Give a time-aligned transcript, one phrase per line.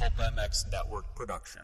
[0.00, 1.60] Pulp MX Network production.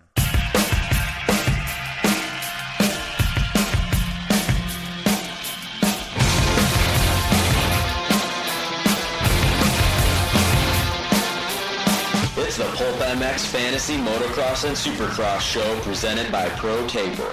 [12.36, 17.32] It's the Pulp MX Fantasy Motocross and Supercross show presented by Pro Taper.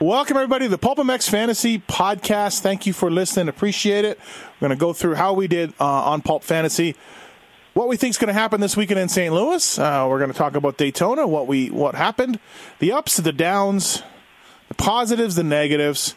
[0.00, 2.60] Welcome, everybody, to the Pulp MX Fantasy Podcast.
[2.60, 3.48] Thank you for listening.
[3.48, 4.16] Appreciate it.
[4.60, 6.94] We're going to go through how we did uh, on Pulp Fantasy,
[7.74, 9.34] what we think is going to happen this weekend in St.
[9.34, 9.76] Louis.
[9.76, 12.38] Uh, we're going to talk about Daytona, what we what happened,
[12.78, 14.04] the ups, the downs,
[14.68, 16.14] the positives, the negatives,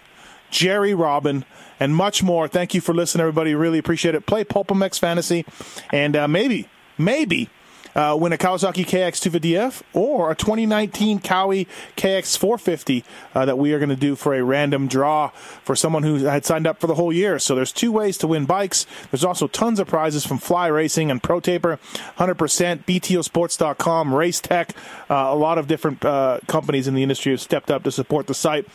[0.51, 1.43] Jerry Robin,
[1.79, 2.47] and much more.
[2.47, 3.55] Thank you for listening, everybody.
[3.55, 4.27] Really appreciate it.
[4.27, 5.43] Play Pulp MX Fantasy,
[5.91, 6.69] and uh, maybe,
[6.99, 7.49] maybe
[7.95, 13.89] uh, win a Kawasaki KX250F or a 2019 Kawi KX450 uh, that we are going
[13.89, 15.29] to do for a random draw
[15.63, 17.39] for someone who had signed up for the whole year.
[17.39, 18.85] So there's two ways to win bikes.
[19.09, 21.79] There's also tons of prizes from Fly Racing and Pro Taper,
[22.17, 24.75] 100%, BTOsports.com, Race Tech.
[25.09, 28.27] Uh, a lot of different uh, companies in the industry have stepped up to support
[28.27, 28.65] the site.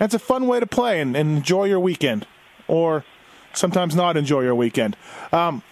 [0.00, 2.26] And it's a fun way to play and, and enjoy your weekend,
[2.66, 3.04] or
[3.52, 4.96] sometimes not enjoy your weekend.
[5.32, 5.62] Um,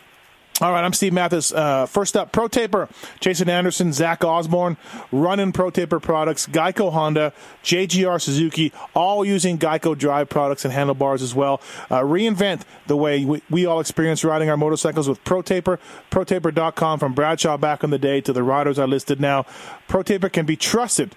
[0.62, 1.52] all right, I'm Steve Matthes.
[1.52, 4.76] Uh, first up, Pro Taper, Jason Anderson, Zach Osborne,
[5.10, 7.32] running Pro Taper products, Geico Honda,
[7.64, 11.60] JGR Suzuki, all using Geico drive products and handlebars as well.
[11.90, 15.80] Uh, reinvent the way we, we all experience riding our motorcycles with Pro Taper,
[16.12, 19.44] ProTaper.com from Bradshaw back in the day to the riders I listed now.
[19.88, 21.16] Pro Taper can be trusted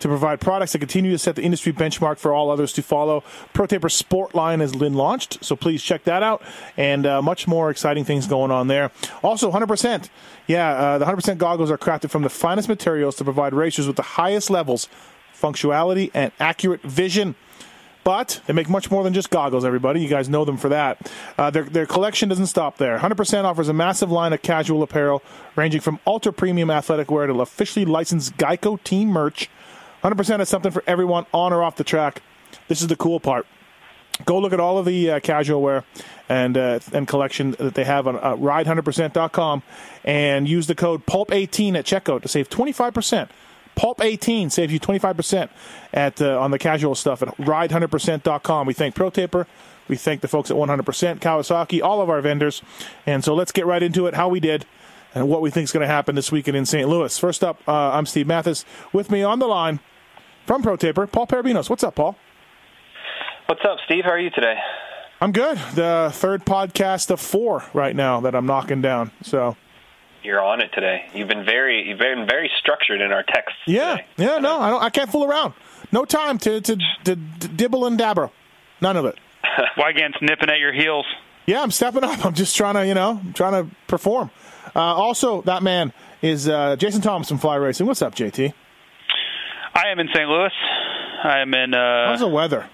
[0.00, 3.22] to provide products that continue to set the industry benchmark for all others to follow.
[3.54, 6.42] ProTaper Sport line has been launched, so please check that out,
[6.76, 8.90] and uh, much more exciting things going on there.
[9.22, 10.08] Also, 100%.
[10.46, 13.96] Yeah, uh, the 100% goggles are crafted from the finest materials to provide racers with
[13.96, 14.88] the highest levels,
[15.34, 17.34] functionality, and accurate vision.
[18.04, 20.00] But they make much more than just goggles, everybody.
[20.00, 21.12] You guys know them for that.
[21.36, 22.98] Uh, their, their collection doesn't stop there.
[22.98, 25.22] 100% offers a massive line of casual apparel,
[25.56, 29.50] ranging from ultra premium athletic wear to officially licensed Geico team merch
[30.02, 32.22] 100% is something for everyone on or off the track.
[32.68, 33.46] This is the cool part.
[34.24, 35.84] Go look at all of the uh, casual wear
[36.28, 39.62] and uh, and collection that they have on uh, ride100%.com
[40.04, 43.28] and use the code PULP18 at checkout to save 25%.
[43.76, 45.50] Pulp18 saves you 25%
[45.92, 48.66] at uh, on the casual stuff at ride100%.com.
[48.66, 49.46] We thank ProTaper.
[49.86, 50.82] We thank the folks at 100%,
[51.20, 52.60] Kawasaki, all of our vendors.
[53.06, 54.66] And so let's get right into it, how we did
[55.18, 56.88] and what we think is going to happen this weekend in St.
[56.88, 57.18] Louis.
[57.18, 58.64] First up, uh, I'm Steve Matthes.
[58.92, 59.80] With me on the line
[60.46, 61.68] from Pro Taper, Paul Perebijnos.
[61.68, 62.16] What's up, Paul?
[63.46, 64.04] What's up, Steve?
[64.04, 64.54] How are you today?
[65.20, 65.58] I'm good.
[65.74, 69.10] The third podcast of four right now that I'm knocking down.
[69.22, 69.56] So
[70.22, 71.06] you're on it today.
[71.12, 73.58] You've been very, you've been very structured in our texts.
[73.66, 74.06] Yeah, today.
[74.18, 74.38] yeah.
[74.38, 74.82] No, I don't.
[74.82, 75.54] I can't fool around.
[75.90, 78.32] No time to to, to, to dibble and dabble.
[78.80, 79.18] None of it.
[79.76, 81.06] Wygant's nipping at your heels.
[81.46, 82.24] Yeah, I'm stepping up.
[82.24, 84.30] I'm just trying to, you know, I'm trying to perform.
[84.78, 87.84] Uh, also, that man is uh, Jason Thomas from Fly Racing.
[87.86, 88.54] What's up, JT?
[89.74, 90.28] I am in St.
[90.28, 90.52] Louis.
[91.24, 91.74] I am in.
[91.74, 92.64] Uh, How's the weather?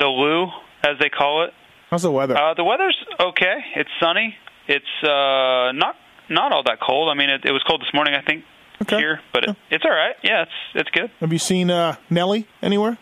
[0.00, 0.46] The Lou,
[0.82, 1.50] as they call it.
[1.88, 2.36] How's the weather?
[2.36, 3.54] Uh, the weather's okay.
[3.76, 4.34] It's sunny.
[4.66, 5.94] It's uh, not
[6.28, 7.08] not all that cold.
[7.10, 8.44] I mean, it, it was cold this morning, I think,
[8.82, 8.96] Okay.
[8.96, 10.16] here, but it, it's all right.
[10.24, 11.12] Yeah, it's it's good.
[11.20, 12.98] Have you seen uh, Nelly anywhere?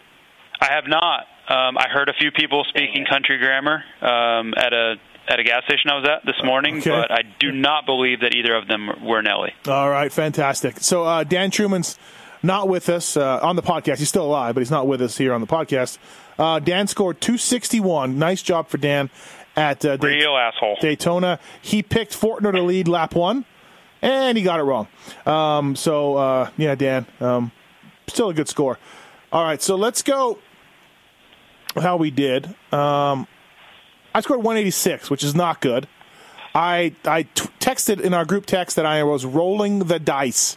[0.61, 1.21] I have not.
[1.49, 4.97] Um, I heard a few people speaking country grammar um, at a
[5.29, 6.91] at a gas station I was at this morning, Okay.
[6.91, 9.53] but I do not believe that either of them were Nelly.
[9.67, 10.79] All right, fantastic.
[10.81, 11.99] So uh, Dan Truman's
[12.43, 13.99] not with us uh, on the podcast.
[13.99, 15.99] He's still alive, but he's not with us here on the podcast.
[16.39, 18.19] Uh, Dan scored 261.
[18.19, 19.09] Nice job for Dan
[19.57, 20.77] at uh, Day- Real asshole.
[20.81, 21.39] Daytona.
[21.63, 23.45] He picked Forkner to lead lap one,
[24.03, 24.89] and he got it wrong.
[25.25, 27.51] Um, so uh, yeah, Dan, um,
[28.09, 28.79] still a good score.
[29.33, 30.39] All right, so let's go.
[31.77, 32.55] How we did.
[32.73, 33.27] Um,
[34.15, 35.89] I scored 186, which is not good.
[36.55, 40.57] I I t- texted in our group text that I was rolling the dice,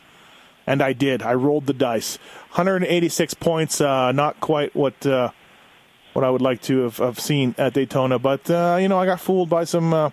[0.68, 1.23] and I did.
[1.23, 2.19] I rolled the dice.
[2.51, 5.31] 186 points, uh, not quite what uh,
[6.13, 9.07] what I would like to have, have seen at Daytona, but uh, you know I
[9.07, 10.11] got fooled by some uh,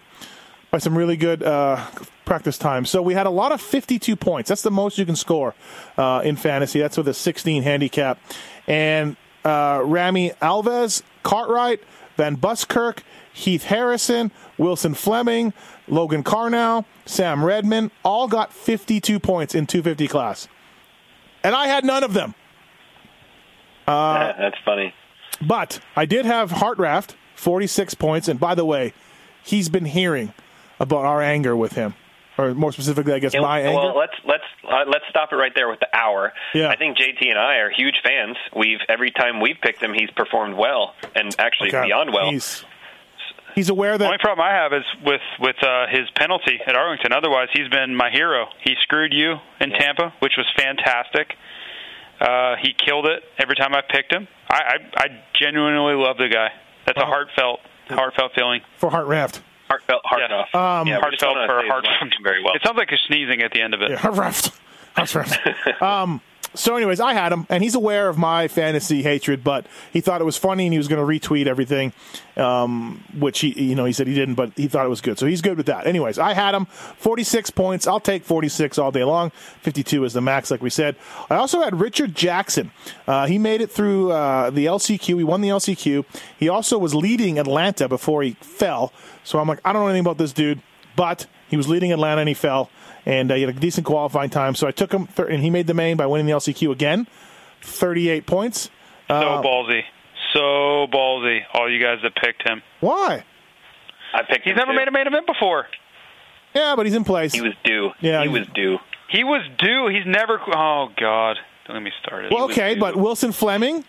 [0.70, 1.84] by some really good uh,
[2.24, 2.86] practice time.
[2.86, 4.48] So we had a lot of 52 points.
[4.48, 5.54] That's the most you can score
[5.98, 6.80] uh, in fantasy.
[6.80, 8.18] That's with a 16 handicap,
[8.66, 11.82] and Rami Alves, Cartwright,
[12.16, 13.02] Van Buskirk,
[13.34, 15.52] Heath Harrison, Wilson Fleming,
[15.88, 20.48] Logan Karnow, Sam Redmond, all got 52 points in 250 class.
[21.42, 22.34] And I had none of them.
[23.86, 24.94] That's funny.
[25.46, 28.28] But I did have Hartraft, 46 points.
[28.28, 28.94] And by the way,
[29.42, 30.32] he's been hearing
[30.80, 31.94] about our anger with him.
[32.38, 33.78] Or more specifically, I guess, my anger.
[33.78, 36.32] well, let's let's uh, let's stop it right there with the hour.
[36.52, 36.68] Yeah.
[36.68, 38.36] I think JT and I are huge fans.
[38.56, 41.86] We've every time we've picked him, he's performed well, and actually Okay.
[41.86, 42.30] beyond well.
[42.30, 42.64] He's-
[43.54, 43.98] He's aware that.
[43.98, 47.12] The only problem I have is with with uh, his penalty at Arlington.
[47.12, 48.46] Otherwise, he's been my hero.
[48.62, 51.34] He screwed you in Tampa, which was fantastic.
[52.20, 54.28] Uh, he killed it every time I picked him.
[54.48, 55.06] I I, I
[55.40, 56.48] genuinely love the guy.
[56.86, 58.60] That's a heartfelt heartfelt feeling.
[58.78, 59.42] For Heart Raft.
[59.68, 60.30] Heartfelt, heart Yes.
[60.52, 60.80] off.
[60.82, 61.84] Um, yeah, Heartfelt for say heart.
[61.84, 62.54] not very well.
[62.54, 63.90] It sounds like you're sneezing at the end of it.
[63.90, 64.50] Yeah, Heart Raft.
[64.94, 65.38] Heart Raft.
[65.82, 66.20] um,
[66.54, 70.20] so, anyways, I had him, and he's aware of my fantasy hatred, but he thought
[70.20, 71.92] it was funny, and he was going to retweet everything,
[72.36, 75.18] um, which he, you know, he said he didn't, but he thought it was good,
[75.18, 75.86] so he's good with that.
[75.86, 77.86] Anyways, I had him 46 points.
[77.86, 79.30] I'll take 46 all day long.
[79.62, 80.96] 52 is the max, like we said.
[81.28, 82.70] I also had Richard Jackson.
[83.06, 85.18] Uh, he made it through uh, the LCQ.
[85.18, 86.04] He won the LCQ.
[86.38, 88.92] He also was leading Atlanta before he fell.
[89.24, 90.62] So I'm like, I don't know anything about this dude,
[90.94, 92.70] but he was leading Atlanta and he fell
[93.06, 94.54] and uh, he had a decent qualifying time.
[94.54, 97.06] So I took him, th- and he made the main by winning the LCQ again,
[97.62, 98.70] 38 points.
[99.08, 99.82] So Uh, ballsy,
[100.32, 101.40] so ballsy.
[101.52, 102.62] All you guys that picked him.
[102.80, 103.24] Why?
[104.14, 104.76] I picked He's him never too.
[104.78, 105.66] made a main event before.
[106.54, 107.32] Yeah, but he's in place.
[107.32, 107.90] He was due.
[108.00, 108.78] Yeah, he he- was due.
[109.10, 109.88] He was due.
[109.88, 110.40] He's never.
[110.54, 111.36] Oh God,
[111.66, 112.32] don't get me started.
[112.32, 112.80] well, okay, due.
[112.80, 113.84] but Wilson Fleming,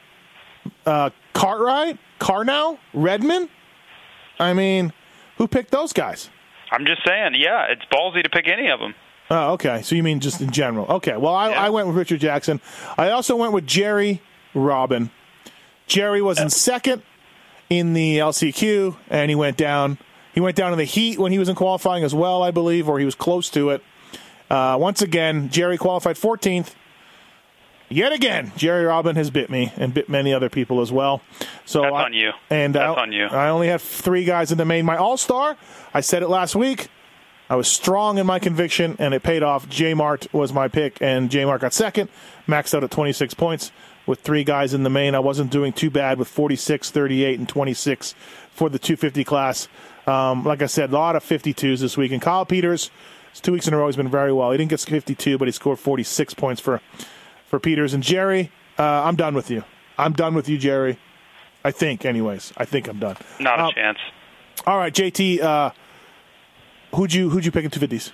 [0.85, 3.49] uh, Cartwright, Karnow, Redmond.
[4.39, 4.91] I mean,
[5.37, 6.29] who picked those guys?
[6.71, 7.35] I'm just saying.
[7.35, 8.93] Yeah, it's ballsy to pick any of them.
[9.29, 9.81] Oh, okay.
[9.81, 10.85] So you mean just in general?
[10.87, 11.17] Okay.
[11.17, 11.63] Well, I, Yeah.
[11.65, 12.61] I went with Richard Jackson.
[12.97, 14.21] I also went with Jerry
[14.53, 15.09] Robin.
[15.87, 17.01] Jerry was in second
[17.69, 19.97] in the LCQ, and he went down.
[20.33, 22.87] He went down in the heat when he was in qualifying as well, I believe,
[22.89, 23.83] or he was close to it.
[24.49, 26.73] Uh, once again, Jerry qualified 14th.
[27.87, 31.21] Yet again, Jerry Robin has bit me and bit many other people as well.
[31.65, 32.31] So That's I- on you.
[32.49, 33.25] And That's I, on you.
[33.25, 34.85] I only had three guys in the main.
[34.85, 35.55] My All Star,
[35.93, 36.87] I said it last week.
[37.49, 39.69] I was strong in my conviction, and it paid off.
[39.69, 42.09] J Mart was my pick, and J Mart got second,
[42.47, 43.71] maxed out at 26 points
[44.07, 45.13] with three guys in the main.
[45.15, 48.15] I wasn't doing too bad with 46, 38, and 26
[48.51, 49.67] for the 250 class.
[50.07, 52.11] Um, like I said, a lot of 52s this week.
[52.11, 52.89] And Kyle Peters,
[53.31, 54.51] it's two weeks in a row, he's been very well.
[54.51, 56.81] He didn't get 52, but he scored 46 points for,
[57.47, 57.93] for Peters.
[57.93, 59.63] And Jerry, uh, I'm done with you.
[59.97, 60.97] I'm done with you, Jerry.
[61.63, 62.53] I think, anyways.
[62.57, 63.17] I think I'm done.
[63.39, 63.97] Not a Uh, chance.
[64.67, 65.41] All right, JT.
[65.41, 65.71] Uh,
[66.95, 68.11] who'd you who'd you pick in two fifties?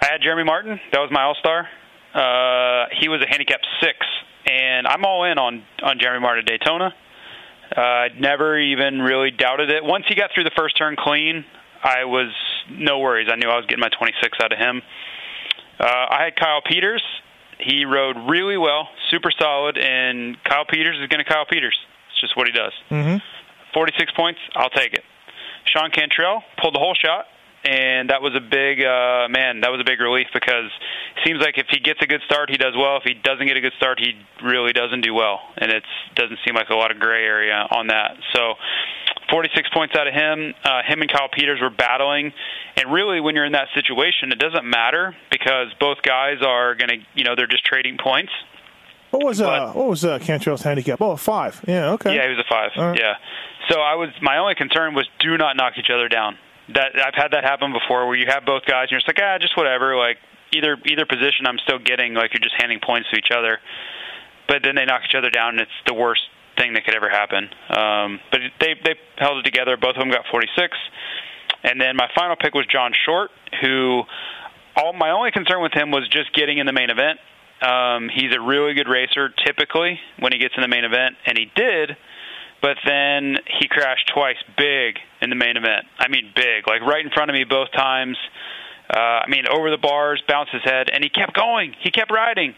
[0.00, 0.80] I had Jeremy Martin.
[0.92, 1.68] That was my All Star.
[2.14, 3.98] Uh, he was a handicap six,
[4.46, 6.94] and I'm all in on on Jeremy Martin at Daytona.
[7.76, 9.84] Uh, I never even really doubted it.
[9.84, 11.44] Once he got through the first turn clean,
[11.82, 12.32] I was
[12.70, 13.28] no worries.
[13.30, 14.82] I knew I was getting my 26 out of him.
[15.78, 17.02] Uh, I had Kyle Peters.
[17.60, 21.76] He rode really well, super solid, and Kyle Peters is going to Kyle Peters.
[22.10, 22.72] It's just what he does.
[22.90, 23.18] Mm-hmm.
[23.74, 25.02] 46 points, I'll take it.
[25.66, 27.26] Sean Cantrell pulled the whole shot,
[27.64, 29.60] and that was a big uh, man.
[29.60, 30.70] That was a big relief because
[31.16, 32.96] it seems like if he gets a good start, he does well.
[32.96, 35.84] If he doesn't get a good start, he really doesn't do well, and it
[36.14, 38.16] doesn't seem like a lot of gray area on that.
[38.34, 38.54] So.
[39.30, 40.54] 46 points out of him.
[40.64, 42.32] Uh, him and Kyle Peters were battling,
[42.78, 46.88] and really, when you're in that situation, it doesn't matter because both guys are going
[46.88, 48.32] to, you know, they're just trading points.
[49.10, 51.00] What was uh what was uh, Cantrell's handicap?
[51.00, 51.64] Oh, a five.
[51.66, 52.14] Yeah, okay.
[52.14, 52.70] Yeah, he was a five.
[52.76, 52.98] Right.
[52.98, 53.14] Yeah.
[53.70, 56.36] So I was my only concern was do not knock each other down.
[56.74, 59.20] That I've had that happen before where you have both guys and you're just like
[59.22, 60.18] ah just whatever like
[60.52, 63.58] either either position I'm still getting like you're just handing points to each other,
[64.48, 66.22] but then they knock each other down and it's the worst
[66.58, 67.48] thing that could ever happen.
[67.70, 69.76] Um, but they they held it together.
[69.76, 70.76] Both of them got 46,
[71.64, 73.30] and then my final pick was John Short,
[73.62, 74.02] who
[74.76, 77.18] all my only concern with him was just getting in the main event.
[77.60, 81.36] Um, he's a really good racer typically when he gets in the main event, and
[81.36, 81.96] he did.
[82.60, 85.86] But then he crashed twice, big in the main event.
[85.98, 88.16] I mean, big, like right in front of me both times.
[88.90, 91.74] Uh, I mean, over the bars, bounced his head, and he kept going.
[91.82, 92.54] He kept riding.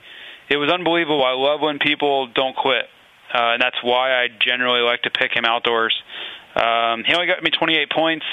[0.49, 1.25] It was unbelievable.
[1.25, 2.87] I love when people don't quit,
[3.35, 5.95] uh, and that's why I generally like to pick him outdoors.
[6.55, 8.25] Um, he only got me 28 points,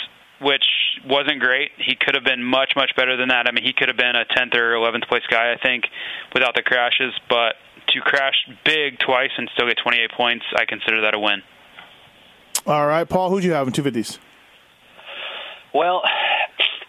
[0.41, 0.63] which
[1.05, 1.71] wasn't great.
[1.77, 3.47] He could have been much, much better than that.
[3.47, 5.86] I mean, he could have been a 10th or 11th place guy, I think,
[6.33, 7.13] without the crashes.
[7.29, 7.55] But
[7.89, 11.41] to crash big twice and still get 28 points, I consider that a win.
[12.67, 13.29] All right, Paul.
[13.29, 14.19] Who'd you have in two fifties?
[15.74, 16.01] Well,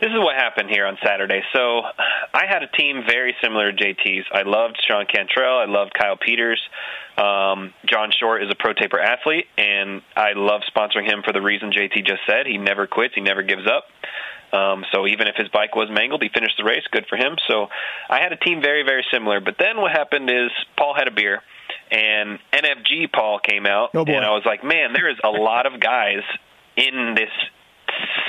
[0.00, 1.40] this is what happened here on Saturday.
[1.52, 1.82] So
[2.34, 4.26] I had a team very similar to JT's.
[4.32, 5.56] I loved Sean Cantrell.
[5.58, 6.60] I loved Kyle Peters.
[7.16, 11.40] Um, John Short is a pro taper athlete, and I love sponsoring him for the
[11.40, 12.46] reason JT just said.
[12.46, 13.14] He never quits.
[13.14, 13.84] He never gives up.
[14.50, 16.82] Um, so even if his bike was mangled, he finished the race.
[16.90, 17.36] Good for him.
[17.46, 17.68] So
[18.08, 19.40] I had a team very, very similar.
[19.40, 21.42] But then what happened is Paul had a beer,
[21.90, 25.66] and NFG Paul came out, Oh, and I was like, man, there is a lot
[25.66, 26.22] of guys
[26.76, 27.30] in this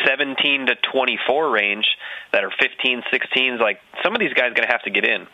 [0.06, 1.86] 17 to 24 range
[2.32, 3.60] that are 15, 16s.
[3.60, 5.28] Like some of these guys going to have to get in.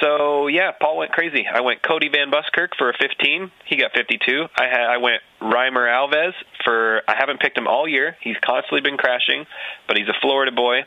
[0.00, 1.46] So yeah, Paul went crazy.
[1.46, 3.50] I went Cody Van Buskirk for a 15.
[3.66, 4.46] He got 52.
[4.56, 6.32] I had I went Reimer Alves
[6.64, 8.16] for I haven't picked him all year.
[8.22, 9.46] He's constantly been crashing,
[9.86, 10.80] but he's a Florida boy.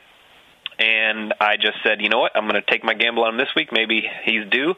[0.77, 2.33] And I just said, you know what?
[2.35, 3.69] I'm going to take my gamble on him this week.
[3.71, 4.75] Maybe he's due.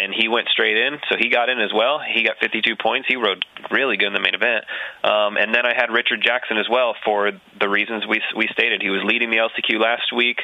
[0.00, 2.00] And he went straight in, so he got in as well.
[2.00, 3.08] He got 52 points.
[3.08, 4.64] He rode really good in the main event.
[5.04, 8.80] Um, and then I had Richard Jackson as well for the reasons we we stated.
[8.80, 10.38] He was leading the LCQ last week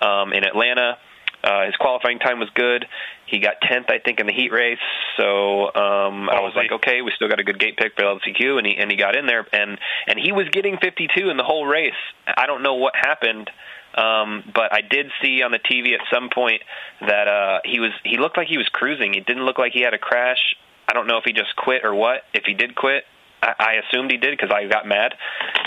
[0.00, 0.98] um, in Atlanta.
[1.44, 2.86] Uh, his qualifying time was good.
[3.26, 4.78] He got 10th, I think, in the heat race.
[5.18, 8.58] So um, I was like, okay, we still got a good gate pick for LCQ,
[8.58, 11.44] and he and he got in there, and and he was getting 52 in the
[11.44, 11.92] whole race.
[12.26, 13.50] I don't know what happened.
[13.94, 16.62] Um, but I did see on the TV at some point
[17.00, 19.14] that uh, he was he looked like he was cruising.
[19.14, 20.56] It didn't look like he had a crash.
[20.88, 22.22] I don't know if he just quit or what.
[22.34, 23.04] If he did quit,
[23.40, 25.14] I, I assumed he did because I got mad,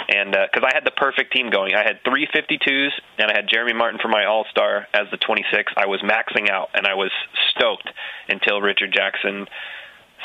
[0.09, 1.73] and because uh, I had the perfect team going.
[1.75, 5.17] I had three 52s, and I had Jeremy Martin for my All Star as the
[5.17, 5.73] 26.
[5.77, 7.11] I was maxing out, and I was
[7.55, 7.89] stoked
[8.27, 9.47] until Richard Jackson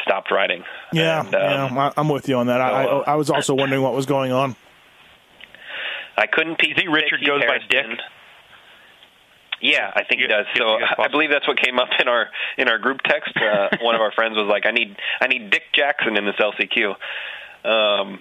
[0.02, 0.64] stopped riding.
[0.92, 2.60] Yeah, and, um, yeah, I'm with you on that.
[2.60, 4.56] I, I, I was also wondering what was going on.
[6.16, 6.60] I couldn't.
[6.62, 7.90] You think Richard goes by Harrison.
[7.90, 7.98] Dick?
[9.62, 10.46] Yeah, I think he does.
[10.56, 12.26] So you think it's I believe that's what came up in our
[12.58, 13.32] in our group text.
[13.36, 16.34] Uh, one of our friends was like, "I need I need Dick Jackson in this
[16.36, 16.94] LCQ."
[17.64, 18.18] Um,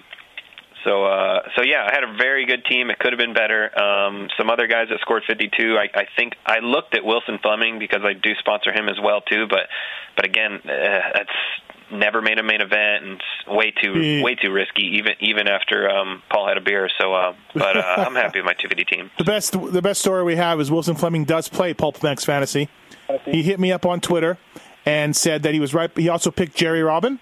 [0.84, 2.90] so uh, so yeah, I had a very good team.
[2.90, 3.70] It could have been better.
[3.78, 5.76] Um, some other guys that scored 52.
[5.76, 9.20] I, I think I looked at Wilson Fleming because I do sponsor him as well
[9.20, 9.46] too.
[9.48, 9.66] But
[10.16, 11.36] but again, uh, that's
[11.92, 14.82] never made a main event and way too way too risky.
[14.98, 16.88] Even even after um, Paul had a beer.
[17.00, 19.10] So uh, but uh, I'm happy with my 250 team.
[19.18, 22.68] The best the best story we have is Wilson Fleming does play Pulp Max Fantasy.
[23.26, 24.38] He hit me up on Twitter
[24.86, 25.90] and said that he was right.
[25.96, 27.20] He also picked Jerry Robin,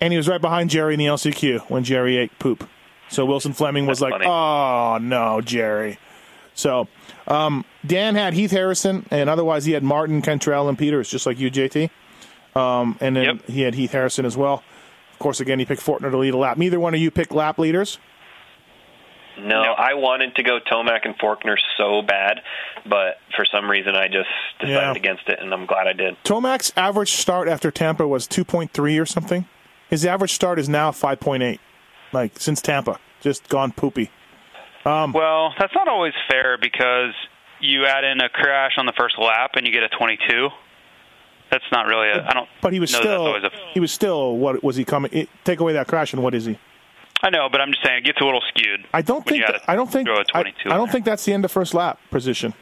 [0.00, 2.68] and he was right behind Jerry in the LCQ when Jerry ate poop.
[3.08, 4.26] So Wilson Fleming was That's like, funny.
[4.26, 5.98] "Oh no, Jerry."
[6.54, 6.86] So
[7.26, 11.38] um, Dan had Heath Harrison, and otherwise he had Martin, Cantrell, and Peters, just like
[11.38, 11.90] you, JT.
[12.54, 13.46] Um, and then Yep.
[13.48, 14.62] he had Heath Harrison as well.
[15.12, 16.56] Of course, again, he picked Forkner to lead a lap.
[16.58, 17.98] Neither one of you picked lap leaders.
[19.38, 22.42] No, I wanted to go Tomac and Forkner so bad,
[22.84, 24.28] but for some reason I just
[24.60, 24.92] decided Yeah.
[24.92, 26.16] against it, and I'm glad I did.
[26.22, 29.46] Tomac's average start after Tampa was 2.3 or something.
[29.88, 31.60] His average start is now 5.8.
[32.12, 34.10] Like since Tampa, just gone poopy.
[34.84, 37.14] Well, that's not always fair because
[37.60, 40.50] you add in a crash on the first lap and you get a 22.
[41.52, 42.26] That's not really a.
[42.26, 42.48] I don't.
[42.62, 45.12] But he was still a, he was still what was he coming?
[45.12, 46.58] It, take away that crash and what is he?
[47.22, 48.84] I know, but I'm just saying it gets a little skewed.
[48.92, 50.86] I don't think you add a- I don't think throw a I, 22 I don't
[50.86, 50.92] there.
[50.92, 52.54] think that's the end of first lap position.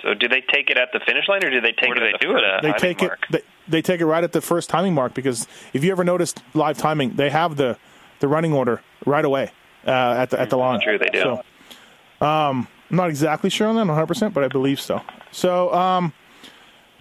[0.00, 2.02] So, do they take it at the finish line, or do they take Where do
[2.04, 2.62] it they at the do it at?
[2.62, 3.18] They take mark?
[3.28, 6.04] it they, they take it right at the first timing mark because if you ever
[6.04, 7.76] noticed live timing, they have the
[8.20, 9.50] the running order right away
[9.86, 10.80] uh, at the at the line.
[10.80, 11.20] True, they do.
[11.20, 15.02] So, um, I'm not exactly sure on that 100, percent but I believe so.
[15.32, 16.12] So, um,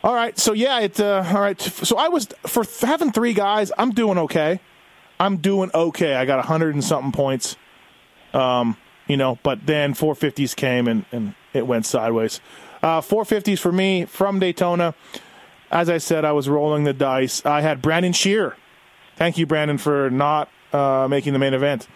[0.04, 1.60] all right, so yeah, it uh, all right.
[1.60, 3.72] So I was for th- having three guys.
[3.78, 4.62] I'm doing okay.
[5.20, 6.16] I'm doing okay.
[6.16, 7.58] I got a hundred and something points.
[8.34, 8.78] Um,
[9.08, 12.40] you know, but then 450s came and and it went sideways.
[12.82, 14.96] Uh, 450s for me from Daytona.
[15.70, 17.46] As I said, I was rolling the dice.
[17.46, 18.56] I had Brandon Shear.
[19.18, 21.88] Thank you, Brandon, for not uh, making the main event.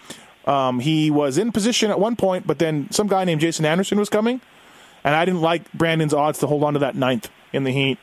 [0.46, 3.98] Um, he was in position at one point, but then some guy named Jason Anderson
[3.98, 4.42] was coming,
[5.06, 7.98] and I didn't like Brandon's odds to hold on to that ninth in the heat.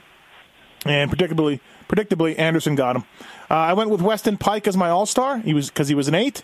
[0.86, 3.04] And predictably, predictably, Anderson got him.
[3.50, 5.38] Uh, I went with Weston Peick as my All Star.
[5.38, 6.42] He was because he was an eight,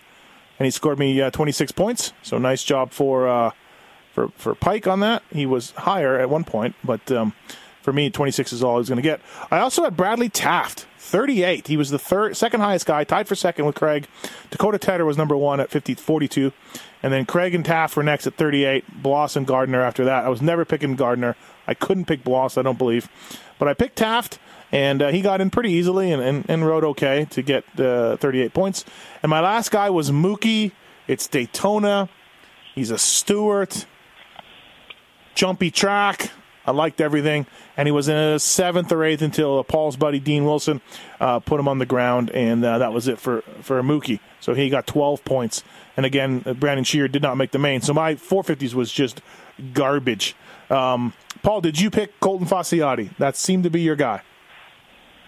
[0.58, 2.12] and he scored me uh, 26 points.
[2.22, 3.52] So nice job for uh,
[4.12, 5.22] for for Peick on that.
[5.32, 7.32] He was higher at one point, but um,
[7.86, 9.20] for me, 26 is all he's going to get.
[9.48, 11.68] I also had Bradley Taft, 38.
[11.68, 14.08] He was the third, second highest guy, tied for second with Craig.
[14.50, 16.52] Dakota Tedder was number one at 50, 42.
[17.04, 19.02] And then Craig and Taft were next at 38.
[19.02, 20.24] Bloss and Gardner after that.
[20.24, 21.36] I was never picking Gardner.
[21.66, 23.08] I couldn't pick Bloss, I don't believe.
[23.58, 24.38] But I picked Taft,
[24.72, 28.16] and uh, he got in pretty easily and, and, and rode okay to get uh,
[28.16, 28.84] 38 points.
[29.22, 30.72] And my last guy was Mookie.
[31.08, 32.08] It's Daytona.
[32.74, 33.86] He's a Stewart
[35.34, 36.30] jumpy track.
[36.66, 37.46] I liked everything,
[37.76, 40.80] and he was in a seventh or eighth until Paul's buddy Dean Wilson
[41.20, 44.18] uh, put him on the ground, and uh, that was it for for Mookie.
[44.40, 45.62] So he got 12 points,
[45.96, 47.82] and again, uh, Brandon Shear did not make the main.
[47.82, 49.20] So my 450s was just
[49.74, 50.34] garbage.
[50.68, 51.12] Um,
[51.46, 53.16] Paul, did you pick Colton Fasciotti?
[53.18, 54.20] That seemed to be your guy.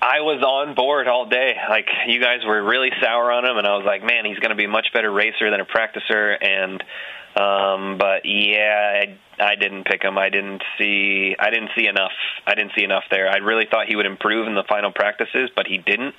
[0.03, 1.55] I was on board all day.
[1.71, 4.51] Like you guys were really sour on him, and I was like, man, he's going
[4.51, 6.35] to be a much better racer than a practicer.
[6.43, 6.83] And
[7.37, 10.19] um, but yeah, I, I didn't pick him.
[10.19, 11.37] I didn't see.
[11.39, 12.11] I didn't see enough.
[12.45, 13.29] I didn't see enough there.
[13.29, 16.17] I really thought he would improve in the final practices, but he didn't.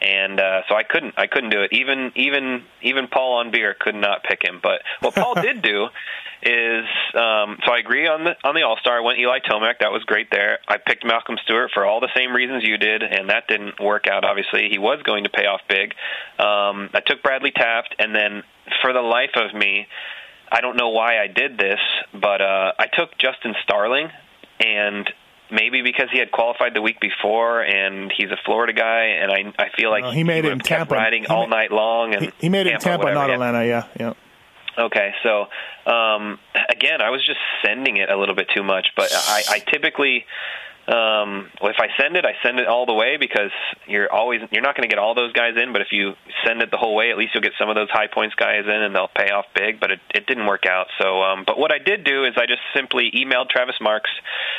[0.00, 1.14] And uh, so I couldn't.
[1.16, 1.72] I couldn't do it.
[1.72, 4.60] Even even even Paul on beer could not pick him.
[4.62, 5.88] But what Paul did do
[6.42, 6.84] is
[7.14, 8.98] um, so I agree on the on the All Star.
[8.98, 9.80] I went Eli Tomac.
[9.80, 10.58] That was great there.
[10.68, 14.06] I picked Malcolm Stewart for all the same reasons you did, and that didn't work
[14.06, 14.24] out.
[14.24, 15.94] Obviously, he was going to pay off big.
[16.38, 18.42] Um, I took Bradley Taft, and then
[18.82, 19.86] for the life of me,
[20.50, 21.80] I don't know why I did this,
[22.12, 24.08] but uh, I took Justin Starling,
[24.60, 25.08] and
[25.50, 29.52] maybe because he had qualified the week before and he's a Florida guy, and I
[29.62, 30.94] I feel like No, he made would it in Tampa.
[30.94, 32.14] riding He all night long.
[32.14, 33.30] And He, he made it in Tampa, whatever, not.
[33.30, 33.64] Atlanta.
[33.66, 34.12] Yeah, yeah.
[34.78, 35.46] Okay, so
[35.90, 36.38] um,
[36.68, 40.26] again, I was just sending it a little bit too much, but I, I typically,
[40.86, 43.50] um, well, if I send it, I send it all the way because
[43.88, 46.14] you're always you're not going to get all those guys in, but if you
[46.46, 48.62] send it the whole way, at least you'll get some of those high points guys
[48.64, 49.80] in, and they'll pay off big.
[49.80, 50.86] But it, it didn't work out.
[51.02, 54.10] So, um, but what I did do is I just simply emailed Travis Marks.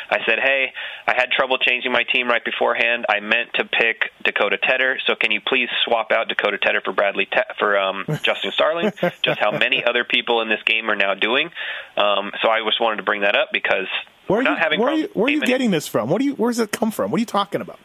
[0.10, 0.74] I said, hey,
[1.08, 3.06] I had trouble changing my team right beforehand.
[3.08, 6.92] I meant to pick Dakota Tedder, so can you please swap out Dakota Tedder for
[6.92, 8.92] Bradley Te- for um, Justin Starling?
[9.22, 11.50] just how many other people in this game are now doing.
[11.96, 13.88] Um, so I just wanted to bring that up because
[14.28, 16.10] Where are we're you, having where are you, where are you getting this from?
[16.10, 16.36] What do you?
[16.36, 17.12] Where's it come from?
[17.12, 17.80] What are you talking about?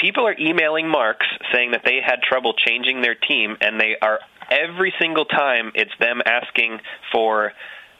[0.00, 4.20] people are emailing Marks saying that they had trouble changing their team, and they are
[4.50, 6.80] every single time it's them asking
[7.12, 7.52] for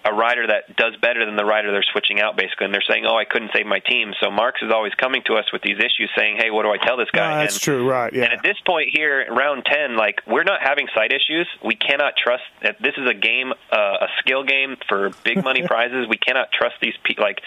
[0.05, 2.65] a rider that does better than the rider they're switching out, basically.
[2.65, 5.35] And they're saying, "Oh, I couldn't save my team." So Marks is always coming to
[5.35, 7.63] us with these issues, saying, "Hey, what do I tell this guy?" No, that's and,
[7.63, 8.13] true, right?
[8.13, 8.25] Yeah.
[8.25, 11.47] And at this point here, round ten, like we're not having site issues.
[11.63, 12.45] We cannot trust.
[12.63, 16.07] that This is a game, uh, a skill game for big money prizes.
[16.09, 17.25] We cannot trust these people.
[17.25, 17.43] Like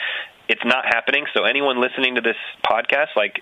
[0.48, 1.26] it's not happening.
[1.34, 3.42] So anyone listening to this podcast, like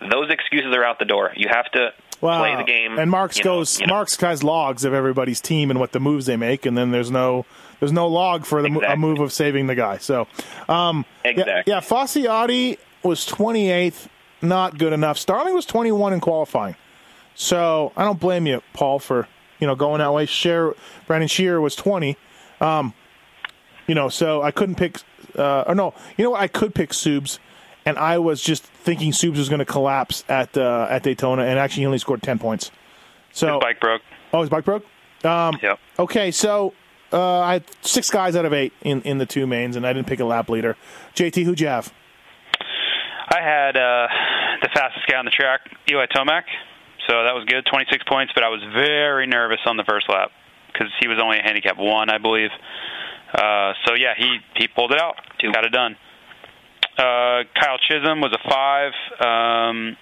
[0.00, 1.32] those excuses are out the door.
[1.36, 2.40] You have to Wow.
[2.40, 2.98] play the game.
[2.98, 3.78] And Marks know, goes.
[3.80, 3.86] know.
[3.86, 7.12] Marks has logs of everybody's team and what the moves they make, and then there's
[7.12, 7.46] no
[7.80, 9.98] there's no log for the mo- a move of saving the guy.
[9.98, 10.26] So,
[10.68, 11.72] um, yeah, Exactly.
[11.72, 14.08] yeah, Fossiotti was 28th,
[14.42, 15.18] not good enough.
[15.18, 16.74] Starling was 21 in qualifying.
[17.34, 19.28] So I don't blame you, Paul, for
[19.60, 20.26] you know going that way.
[20.26, 20.74] Share
[21.06, 22.16] Brandon Shearer was 20.
[22.60, 22.94] Um,
[23.86, 24.98] you know, so I couldn't pick.
[25.36, 26.40] Uh, or no, you know what?
[26.40, 27.38] I could pick Subs,
[27.86, 31.58] and I was just thinking Subs was going to collapse at uh, at Daytona, and
[31.60, 32.72] actually he only scored 10 points.
[33.32, 34.02] So His bike broke.
[34.32, 34.84] oh, his bike broke.
[35.24, 35.78] Um, Yep.
[36.00, 36.72] Okay, so
[37.12, 39.92] uh, I had six guys out of eight in, in the two mains, and I
[39.92, 40.76] didn't pick a lap leader.
[41.14, 41.92] JT, who'd you have?
[43.30, 44.06] I had uh,
[44.62, 46.44] the fastest guy on the track, Eli Tomac.
[47.08, 48.32] So that was good, 26 points.
[48.34, 50.30] But I was very nervous on the first lap
[50.72, 52.50] because he was only a handicap one, I believe.
[53.34, 55.52] Uh, so yeah, he he pulled it out, Two.
[55.52, 55.96] got it done.
[56.96, 58.92] Uh, Kyle Chisholm was a five.
[59.20, 59.96] Um,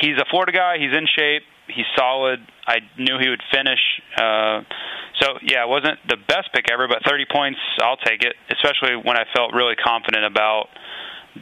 [0.00, 0.78] he's a Florida guy.
[0.78, 1.42] He's in shape.
[1.68, 2.40] He's solid.
[2.66, 3.80] I knew he would finish.
[4.16, 4.62] Uh,
[5.20, 8.36] so yeah, it wasn't the best pick ever, but 30 points, I'll take it.
[8.50, 10.68] Especially when I felt really confident about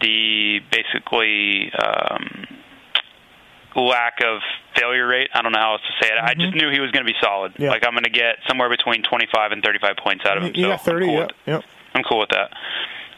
[0.01, 2.47] the basically um,
[3.77, 4.41] lack of
[4.77, 5.31] failure rate.
[5.35, 6.19] I don't know how else to say it.
[6.21, 7.53] I just knew he was going to be solid.
[7.55, 7.63] Mm-hmm.
[7.65, 7.71] Yeah.
[7.71, 10.53] Like I'm going to get somewhere between 25 and 35 points out of him.
[10.55, 11.21] You so got 30, I'm cool yeah.
[11.21, 11.65] with- Yep.
[11.97, 12.51] I'm cool with that.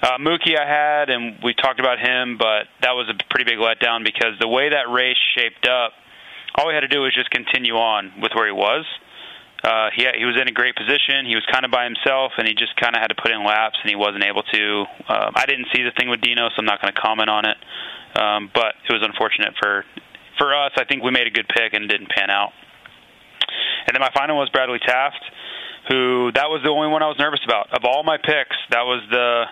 [0.03, 3.59] Uh, Mookie I had, and we talked about him, but that was a pretty big
[3.59, 5.93] letdown because the way that race shaped up,
[6.57, 8.85] all we had to do was just continue on with where he was.
[9.65, 11.27] Uh, he he was in a great position.
[11.27, 13.45] He was kind of by himself, and he just kind of had to put in
[13.45, 14.63] laps, and he wasn't able to.
[15.09, 17.45] Um, I didn't see the thing with Dino, so I'm not going to comment on
[17.49, 17.57] it.
[18.17, 19.85] Um, but it was unfortunate for
[20.39, 20.73] for us.
[20.77, 22.53] I think we made a good pick, and it didn't pan out.
[23.87, 25.23] And then my final was Bradley Taft,
[25.89, 27.73] who that was the only one I was nervous about.
[27.73, 29.45] Of all my picks, that was the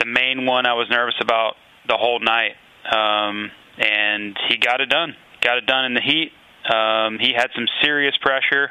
[0.00, 1.54] the main one I was nervous about
[1.88, 2.58] the whole night.
[2.90, 5.14] Um, and he got it done.
[5.40, 6.32] Got it done in the heat.
[6.70, 8.70] Um, he had some serious pressure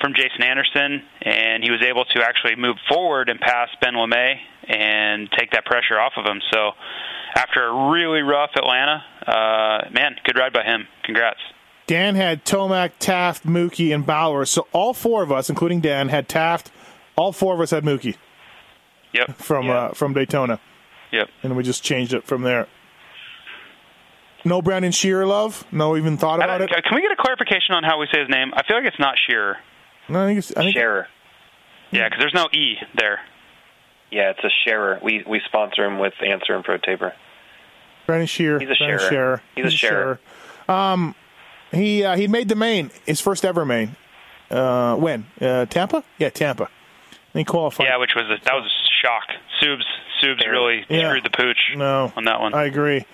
[0.00, 4.36] from Jason Anderson, and he was able to actually move forward and pass Ben LaMay
[4.68, 6.40] and take that pressure off of him.
[6.52, 6.72] So
[7.36, 10.86] after a really rough Atlanta, uh, man, good ride by him.
[11.04, 11.40] Congrats.
[11.86, 14.44] Dan had Tomac, Taft, Mookie, and Bauer.
[14.46, 16.70] So all four of us, including Dan, had Taft.
[17.16, 18.16] All four of us had Mookie
[19.12, 19.36] Yep.
[19.36, 19.72] from Yeah.
[19.74, 20.58] uh, from Daytona,
[21.12, 21.28] Yep.
[21.42, 22.66] and we just changed it from there.
[24.44, 25.64] No Brandon Shearer love.
[25.72, 26.70] No, even thought about it.
[26.70, 28.52] Can we get a clarification on how we say his name?
[28.54, 29.56] I feel like it's not Shearer.
[30.08, 31.08] No, I think it's, I think Sharer.
[31.90, 33.20] Yeah, because there's no E there.
[34.10, 35.00] Yeah, it's a sharer.
[35.02, 37.14] We we sponsor him with Answer and Pro Taper.
[38.06, 38.60] Brandon Shearer.
[38.60, 39.10] He's a Brandon sharer.
[39.10, 39.42] Shearer.
[39.56, 40.20] He's a sharer.
[40.68, 41.14] Um,
[41.72, 43.96] he uh, he made the main, his first ever main.
[44.50, 46.04] Uh, when uh, Tampa?
[46.18, 46.64] Yeah, Tampa.
[46.64, 47.86] And he qualified.
[47.86, 49.24] Yeah, which was a, that was a shock.
[49.60, 49.84] Subs
[50.20, 51.08] Subs really Yeah.
[51.08, 52.54] screwed the pooch No, on that one.
[52.54, 53.06] I agree.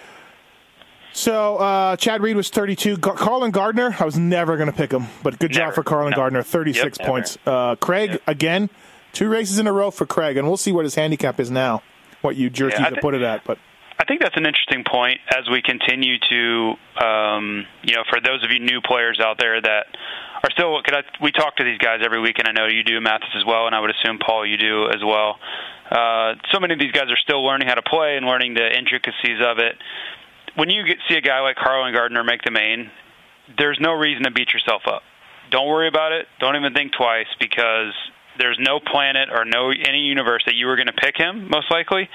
[1.13, 2.97] So uh, Chad Reed was 32.
[2.99, 6.11] Gar- Carlin Gardner, I was never going to pick him, but good job for Carlin
[6.11, 6.17] No.
[6.17, 7.07] Gardner, 36 Yep.
[7.09, 7.39] points.
[7.45, 8.23] Uh, Craig Yep.
[8.27, 8.71] again,
[9.13, 11.83] two races in a row for Craig, and we'll see what his handicap is now.
[12.23, 13.59] What you jerkies Yeah, have put it at, but
[13.99, 18.43] I think that's an interesting point as we continue to, um, you know, for those
[18.45, 19.87] of you new players out there that
[20.43, 20.81] are still.
[20.83, 23.29] Could I, we talk to these guys every week, and I know you do, Matthes,
[23.37, 25.39] as well, and I would assume Paul, you do as well.
[25.91, 28.69] Uh, so many of these guys are still learning how to play and learning the
[28.79, 29.77] intricacies of it.
[30.57, 32.91] When you get, see a guy like Harlan Gardner make the main,
[33.59, 35.03] there's no reason to beat yourself up.
[35.51, 36.27] Don't worry about it.
[36.39, 37.93] Don't even think twice because
[38.39, 41.71] there's no planet or no any universe that you were going to pick him most
[41.71, 42.09] likely.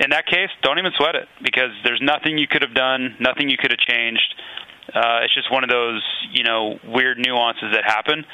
[0.00, 3.48] In that case, don't even sweat it because there's nothing you could have done, nothing
[3.48, 4.34] you could have changed.
[4.92, 8.24] Uh, it's just one of those you know weird nuances that happen.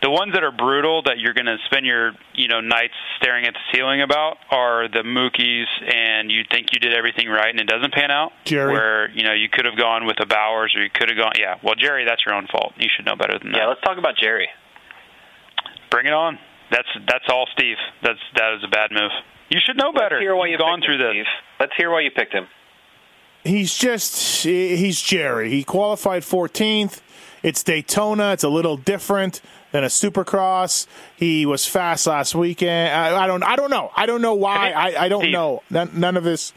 [0.00, 3.46] The ones that are brutal that you're going to spend your you know nights staring
[3.46, 7.58] at the ceiling about are the Mookies, and you think you did everything right and
[7.58, 8.30] it doesn't pan out.
[8.44, 8.72] Jerry.
[8.72, 11.32] Where you know you could have gone with the Bowers or you could have gone.
[11.38, 12.74] Yeah, well Jerry, that's your own fault.
[12.78, 13.58] You should know better than that.
[13.58, 14.48] Yeah, let's talk about Jerry.
[15.90, 16.38] Bring it on.
[16.70, 17.76] That's that's all Steve.
[18.02, 19.10] That's that was a bad move.
[19.48, 20.16] You should know better.
[20.16, 21.26] Let's hear why You've you gone through him, this.
[21.26, 21.58] Steve.
[21.58, 22.46] Let's hear why you picked him.
[23.44, 25.50] He's just he's Jerry.
[25.50, 27.00] He qualified 14th.
[27.42, 28.32] It's Daytona.
[28.32, 29.40] It's a little different
[29.72, 30.86] than a Supercross.
[31.16, 32.94] He was fast last weekend.
[32.94, 33.42] I, I don't.
[33.42, 33.90] I don't know.
[33.94, 34.70] I don't know why.
[34.70, 35.62] I, I don't know.
[35.70, 36.52] None, none of this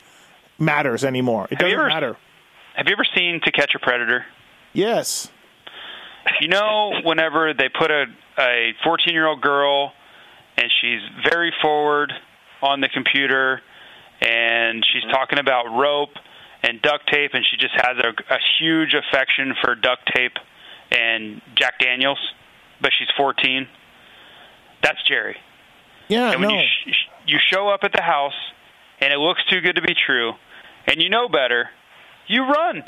[0.57, 1.47] matters anymore.
[1.51, 2.17] It doesn't ever- matter.
[2.75, 4.25] Have you ever seen To Catch a Predator?
[4.73, 5.29] Yes.
[6.39, 8.05] You know, whenever they put a
[8.37, 9.91] a 14 year old girl
[10.57, 12.13] and she's very forward
[12.61, 13.61] on the computer
[14.21, 15.11] and she's mm-hmm.
[15.11, 16.15] talking about rope
[16.63, 20.33] and duct tape and she just has a, a huge affection for duct tape
[20.91, 22.19] and Jack Daniels,
[22.81, 23.67] but she's 14.
[24.83, 25.37] That's Jerry.
[26.07, 26.31] Yeah.
[26.31, 26.55] And when no.
[26.61, 28.33] you sh- you show up at the house
[28.99, 30.33] and it looks too good to be true,
[30.87, 31.69] and you know better,
[32.27, 32.83] you run.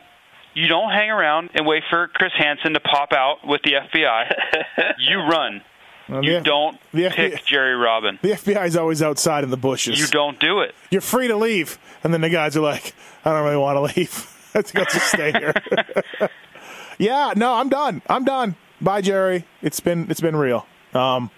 [0.55, 4.93] You don't hang around and wait for Chris Hansen to pop out with the FBI.
[4.99, 5.61] you run.
[6.07, 8.19] Well, You F- don't the pick FBI Jerry Robin.
[8.21, 9.99] The FBI is always outside in the bushes.
[9.99, 10.75] You don't do it.
[10.91, 12.93] You're free to leave, and then the guys are like,
[13.25, 14.29] "I don't really want to leave.
[14.53, 15.53] I think I'll just stay here."
[16.99, 17.33] yeah.
[17.35, 18.01] No, I'm done.
[18.07, 18.55] I'm done.
[18.83, 19.45] Bye, Jerry.
[19.61, 20.67] It's been it's been real.
[20.93, 21.31] Um,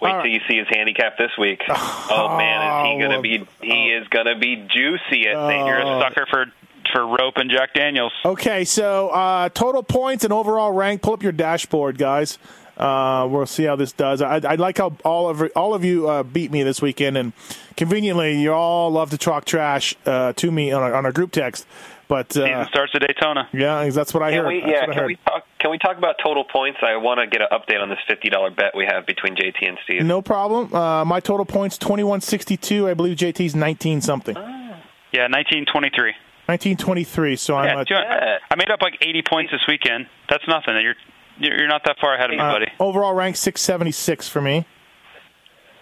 [0.00, 0.22] Wait All right.
[0.24, 1.60] till you see his handicap this week.
[2.14, 3.46] Oh man, is he gonna be?
[3.62, 5.66] He is gonna be juicy at St.
[5.66, 5.98] You're Oh.
[5.98, 6.46] a sucker for
[6.92, 8.12] for rope and Jack Daniels.
[8.24, 11.00] Okay, so uh, total points and overall rank.
[11.02, 12.38] Pull up your dashboard, guys.
[12.76, 14.20] Uh, we'll see how this does.
[14.20, 17.32] I, I like how all of all of you uh, beat me this weekend, and
[17.76, 21.30] conveniently, you all love to talk trash uh, to me on our, on our group
[21.30, 21.66] text.
[22.08, 23.48] But uh, Season starts at Daytona.
[23.52, 24.48] yeah, that's what I Can heard.
[24.48, 24.60] we?
[24.70, 24.80] Yeah.
[24.82, 25.06] I Can heard.
[25.06, 25.46] we talk?
[25.62, 26.80] Can we talk about total points?
[26.82, 29.66] I want to get an update on this fifty dollar bet we have between JT
[29.66, 30.02] and Steve.
[30.02, 30.74] No problem.
[30.74, 32.88] Uh, my total points twenty one sixty two.
[32.88, 36.14] I believe JT's nineteen something, Yeah, 1923.
[36.48, 37.36] nineteen twenty three.
[37.36, 40.08] So I'm a, Yeah, I made up like 80 points this weekend.
[40.28, 40.74] That's nothing.
[40.82, 40.96] You're
[41.38, 42.66] you're you're not that far ahead of me, uh, buddy.
[42.80, 44.66] overall rank six seventy six for me.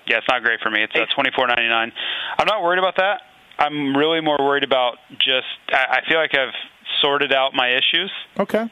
[0.06, 0.82] Yeah, it's not great for me.
[0.82, 1.90] It's uh, twenty four ninety nine.
[2.38, 3.22] I'm not worried about that.
[3.58, 5.46] I'm really more worried about just.
[5.72, 6.52] I, I feel like I've
[7.00, 8.68] sorted out my issues, Okay.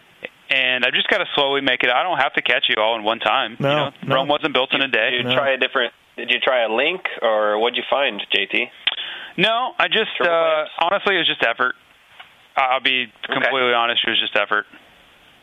[0.50, 1.90] And I've just got to slowly make it.
[1.90, 3.56] I don't have to catch you all in one time.
[3.58, 4.14] No, you know, no.
[4.16, 5.11] Rome wasn't built in a day.
[5.11, 5.34] Did you No.
[5.37, 5.92] try a different?
[6.16, 8.70] Did you try a link or what'd you find, JT?
[9.37, 11.74] No, I just uh, honestly, it was just effort.
[12.56, 14.00] I'll be completely honest.
[14.04, 14.66] It was just effort.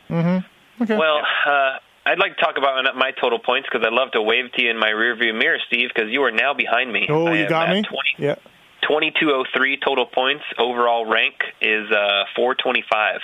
[0.09, 0.83] Mm-hmm.
[0.83, 0.97] Okay.
[0.97, 4.51] Well, uh, I'd like to talk about my total points because I'd love to wave
[4.57, 7.07] to you in my rearview mirror, Steve, because you are now behind me.
[7.09, 7.81] oh, I you got me.
[7.83, 7.89] 20,
[8.19, 8.35] Yeah.
[8.81, 10.43] 2203 total points.
[10.59, 13.21] Overall rank is uh, 425.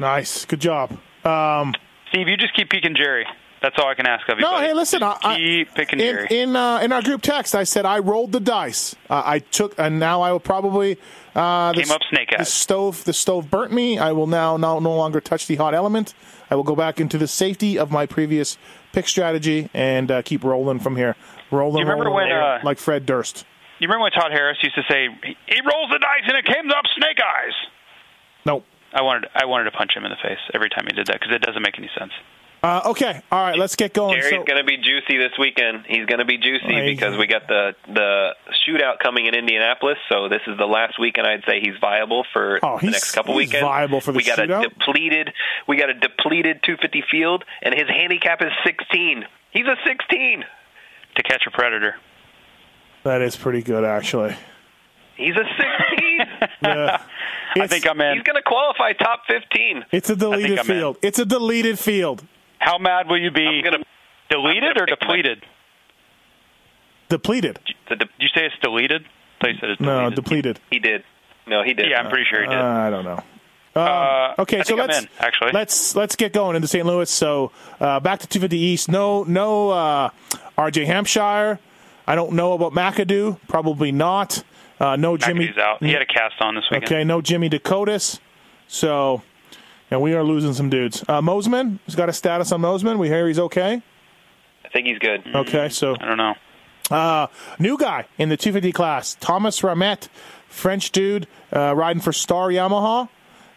[0.00, 0.44] Nice.
[0.44, 0.92] Good job.
[1.24, 1.74] Um,
[2.10, 3.26] Steve, you just keep peeking Jerry.
[3.60, 4.42] That's all I can ask of you.
[4.44, 4.68] No, buddy.
[4.68, 5.02] hey, listen.
[5.02, 6.26] I, Just I- keep picking in Jerry.
[6.30, 8.94] in, uh, in our group text, I said I rolled the dice.
[9.10, 10.96] Uh, I took, and now I will probably
[11.34, 12.52] uh, the, Came up snake The eyes.
[12.52, 13.98] stove, the stove burnt me.
[13.98, 16.14] I will now no, no longer touch the hot element.
[16.50, 18.56] I will go back into the safety of my previous
[18.92, 21.16] pick strategy and uh, keep rolling from here.
[21.50, 23.44] Rolling, You remember rolling, when, rolling, uh, like Fred Durst.
[23.80, 25.08] You remember when Todd Harris used to say,
[25.46, 27.52] "He rolls the dice and it comes up snake eyes."
[28.46, 28.64] Nope.
[28.92, 31.20] I wanted I wanted to punch him in the face every time he did that
[31.20, 32.12] because it doesn't make any sense.
[32.60, 33.22] Uh, okay.
[33.30, 33.56] All right.
[33.56, 34.14] Let's get going.
[34.20, 35.84] Jerry's So- going to be juicy this weekend.
[35.86, 38.34] He's going to be juicy he's- because we got the the
[38.66, 39.96] shootout coming in Indianapolis.
[40.10, 43.38] So this is the last weekend I'd say he's viable for Oh, the next couple
[43.38, 43.62] he's weekends.
[43.64, 44.66] viable for the we got shootout?
[44.66, 45.32] a depleted
[45.68, 49.24] we got a depleted 250 field, and his handicap is 16.
[49.52, 50.44] He's a 16.
[51.14, 51.94] To catch a predator.
[53.04, 54.36] that is pretty good, actually.
[55.16, 56.48] He's a 16.
[56.62, 57.00] Yeah.
[57.56, 58.14] I think I'm in.
[58.16, 59.84] He's going to qualify top 15.
[59.92, 60.76] It's a deleted I'm in.
[60.78, 60.96] field.
[61.02, 62.24] It's a deleted field.
[62.58, 63.46] How mad will you be?
[63.46, 63.84] I'm gonna
[64.30, 65.44] deleted I'm gonna or pick my- depleted?
[67.08, 67.58] Depleted.
[67.88, 69.04] Did you say it's deleted?
[69.40, 70.60] I said it's No, depleted.
[70.70, 71.04] he did.
[71.46, 71.88] No, he did.
[71.90, 72.58] Yeah, I'm pretty sure he did.
[72.58, 73.22] Uh, I don't know.
[73.76, 75.52] Um, Uh, okay, I so let's in, actually.
[75.52, 76.84] let's let's get going into St.
[76.84, 77.08] Louis.
[77.08, 78.88] So uh, back to 250 East.
[78.90, 80.10] No, no uh,
[80.58, 80.84] R.J.
[80.86, 81.58] Hampshire.
[82.06, 83.38] I don't know about McAdoo.
[83.48, 84.42] Probably not.
[84.80, 85.48] Uh, no Jimmy.
[85.48, 85.82] McAdoo's out.
[85.82, 86.84] He had a cast on this weekend.
[86.84, 88.20] Okay, no Jimmy Decotis.
[88.68, 89.22] So,
[89.90, 91.02] and we are losing some dudes.
[91.08, 92.98] Uh, Mosiman has got a status on Mosiman.
[92.98, 93.82] We hear he's okay.
[94.64, 95.22] I think he's good.
[95.34, 96.34] Okay, so I don't know.
[96.90, 97.26] Uh,
[97.58, 100.08] new guy in the 250 class, Thomas Ramette,
[100.48, 103.08] French dude, uh, riding for Star Yamaha.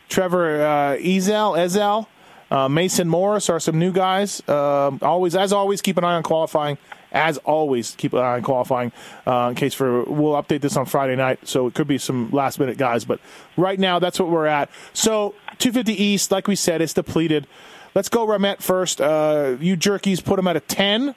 [0.10, 2.08] Trevor uh, Ezel, Ezel,
[2.50, 4.42] uh, Mason Morris are some new guys.
[4.48, 6.78] Uh, always, as always, keep an eye on qualifying.
[7.12, 8.92] As always, keep an eye on qualifying.
[9.28, 12.32] Uh, in case for, we'll update this on Friday night, so it could be some
[12.32, 13.04] last minute guys.
[13.04, 13.20] But
[13.58, 14.70] right now, that's what we're at.
[14.94, 17.48] So 250 East, like we said, it's depleted.
[17.94, 19.02] Let's go Ramette first.
[19.02, 21.14] Uh, you jerkies put him at a 10.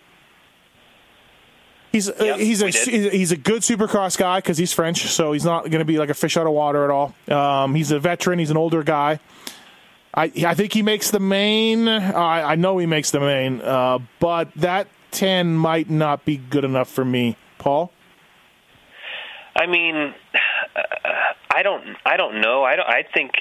[1.92, 2.88] He's uh, Yep, he's a we did.
[2.88, 5.98] he's- he's a good supercross guy because he's French, so he's not going to be
[5.98, 7.14] like a fish out of water at all.
[7.28, 8.40] Um, he's a veteran.
[8.40, 9.20] He's an older guy.
[10.12, 11.86] I I think he makes the main.
[11.88, 16.64] I I know he makes the main, uh, but that ten might not be good
[16.64, 17.90] enough for me, Paul.
[19.56, 20.12] I mean,
[21.50, 22.64] I don't, I don't know.
[22.64, 22.88] I don't.
[22.88, 23.32] I think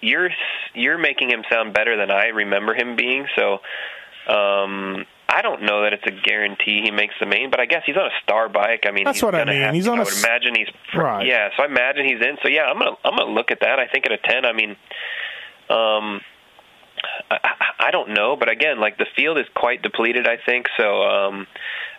[0.00, 0.30] you're
[0.74, 3.26] you're making him sound better than I remember him being.
[3.36, 3.58] So,
[4.32, 7.50] um, I don't know that it's a guarantee he makes the main.
[7.50, 8.84] But I guess he's on a star bike.
[8.86, 9.60] I mean, That's he's what I mean.
[9.60, 11.26] Have, He's on I would imagine he's Right.
[11.26, 12.38] Yeah, so I imagine he's in.
[12.42, 13.78] So yeah, I'm gonna I'm gonna look at that.
[13.78, 14.46] I think at a ten.
[14.46, 14.76] I mean,
[15.68, 16.20] um.
[17.30, 20.26] I, don't know, but again, like the field is quite depleted.
[20.26, 21.02] I think so.
[21.02, 21.46] Um,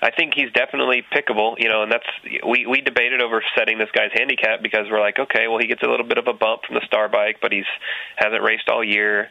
[0.02, 1.56] I think he's definitely pickable.
[1.58, 2.08] You know, and that's
[2.46, 5.82] we we debated over setting this guy's handicap because we're like, okay, well, he gets
[5.84, 7.70] a little bit of a bump from the star bike, but he's
[8.16, 9.30] hasn't raced all year,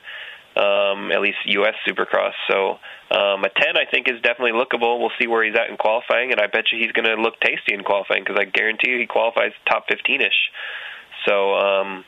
[0.57, 1.75] um, at least U.S.
[1.87, 2.33] Supercross.
[2.49, 2.79] So
[3.11, 5.01] um, a ten, I think, is definitely lookable.
[5.01, 7.41] We'll see where he's at in qualifying, and I bet you he's going to look
[7.41, 10.51] tasty in qualifying because I guarantee you he qualifies top fifteen-ish.
[11.27, 11.55] So.
[11.55, 12.05] Um,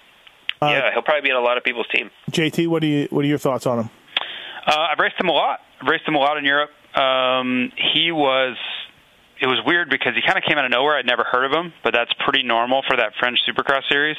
[0.71, 2.11] yeah, he'll probably be in a lot of people's team.
[2.31, 3.91] JT, what do you what are your thoughts on him?
[4.67, 5.61] Uh, I've raced him a lot.
[5.81, 6.71] I've raced him a lot in Europe.
[6.97, 8.57] Um, he was.
[9.41, 10.97] It was weird because he kind of came out of nowhere.
[10.97, 14.17] I'd never heard of him, but that's pretty normal for that French Supercross series.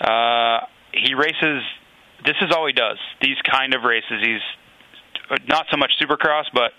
[0.00, 1.62] Uh, he races.
[2.24, 2.98] This is all he does.
[3.20, 4.24] These kind of races.
[4.24, 4.40] He's
[5.46, 6.72] not so much Supercross, but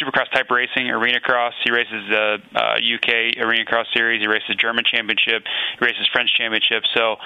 [0.00, 1.54] Supercross type racing, arena cross.
[1.64, 4.20] He races the uh, UK Arena Cross Series.
[4.20, 5.44] He races German Championship.
[5.78, 6.84] He races French Championship.
[6.94, 7.16] So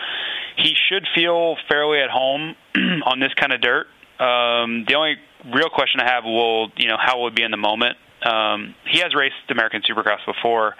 [0.57, 2.55] he should feel fairly at home
[3.05, 3.87] on this kind of dirt.
[4.18, 5.16] Um, the only
[5.53, 7.96] real question I have will, you know, how will it be in the moment?
[8.24, 10.77] Um, he has raced American Supercross before,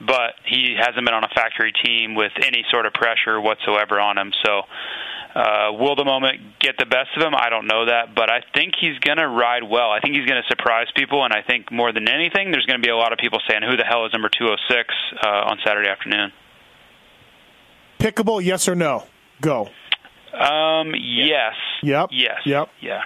[0.00, 4.16] but he hasn't been on a factory team with any sort of pressure whatsoever on
[4.16, 4.32] him.
[4.44, 4.62] So,
[5.36, 7.34] uh, will the moment get the best of him?
[7.36, 9.90] I don't know that, but I think he's going to ride well.
[9.92, 12.80] I think he's going to surprise people, and I think more than anything, there's going
[12.80, 15.58] to be a lot of people saying, "Who the hell is number 206 uh, on
[15.64, 16.32] Saturday afternoon?"
[17.98, 19.04] Pickable, yes or no?
[19.40, 19.68] Go.
[20.32, 21.54] Um, yes.
[21.82, 22.10] Yep.
[22.12, 22.40] Yes.
[22.44, 22.68] Yep.
[22.80, 23.02] Yeah.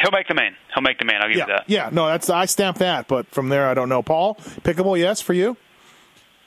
[0.00, 0.54] He'll make the main.
[0.74, 1.16] He'll make the main.
[1.22, 1.64] I'll give Yeah, you that.
[1.68, 1.88] yeah.
[1.92, 4.02] No, that's I stamped that, but from there I don't know.
[4.02, 5.56] Paul, pickable, yes for you.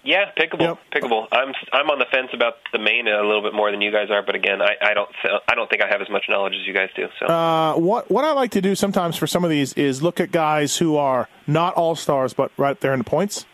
[0.06, 0.78] Yeah, pickable, Yep.
[0.96, 1.28] pickable.
[1.32, 4.12] I'm I'm on the fence about the main a little bit more than you guys
[4.12, 5.10] are, but again, I, I don't
[5.50, 7.08] I don't think I have as much knowledge as you guys do.
[7.20, 10.20] So Uh, what what I like to do sometimes for some of these is look
[10.20, 13.46] at guys who are not all stars, but right there in the points.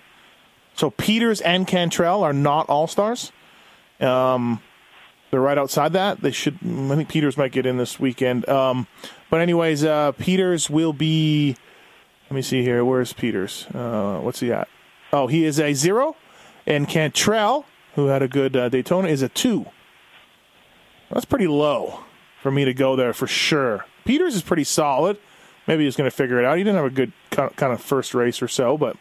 [0.75, 3.31] So Peters and Cantrell are not all stars.
[4.01, 4.61] Um,
[5.29, 6.21] they're right outside that.
[6.21, 6.55] They should.
[6.63, 8.47] I think Peters might get in this weekend.
[8.49, 8.87] Um,
[9.29, 11.55] but anyways, uh, Peters will be.
[12.29, 12.83] Let me see here.
[12.83, 13.67] Where's Peters?
[13.73, 14.67] Uh, what's he at?
[15.13, 16.15] Oh, he is a zero,
[16.65, 19.65] and Cantrell, who had a good uh, Daytona, is a two.
[21.09, 22.01] That's pretty low
[22.41, 23.85] for me to go there for sure.
[24.05, 25.17] Peters is pretty solid.
[25.67, 26.57] Maybe he's going to figure it out.
[26.57, 28.97] He didn't have a good kind of first race or so, but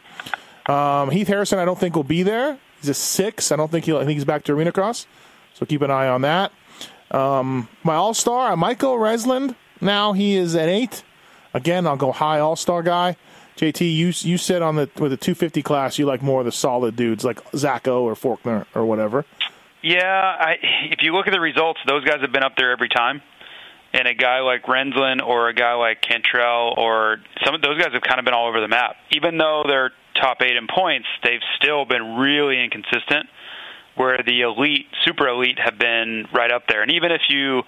[0.70, 2.58] um, Heath Harrison, I don't think will be there.
[2.80, 3.50] He's a six.
[3.50, 3.98] I don't think he'll.
[3.98, 5.06] I think he's back to arena cross,
[5.54, 6.52] so keep an eye on that.
[7.10, 9.54] Um, my all star, Michael Resland.
[9.80, 11.02] Now he is at eight.
[11.52, 13.16] Again, I'll go high all star guy.
[13.60, 16.52] JT, you you said on the with the 250 class you like more of the
[16.52, 19.26] solid dudes like Zacho or Forkner or whatever.
[19.82, 20.56] Yeah, I,
[20.90, 23.20] if you look at the results, those guys have been up there every time.
[23.92, 27.92] And a guy like Rensland or a guy like Cantrell or some of those guys
[27.92, 28.96] have kind of been all over the map.
[29.10, 33.26] Even though they're top eight in points, they've still been really inconsistent.
[33.96, 36.82] Where the elite, super elite, have been right up there.
[36.82, 37.62] And even if you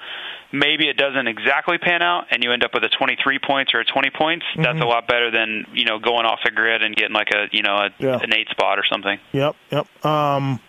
[0.52, 3.80] maybe it doesn't exactly pan out and you end up with a 23 points or
[3.80, 6.94] a 20 points, that's a lot better than you know going off a grid and
[6.94, 8.18] getting like a you know a, Yeah.
[8.22, 9.18] an eight spot or something.
[9.32, 10.06] Yep, yep.
[10.06, 10.60] Um,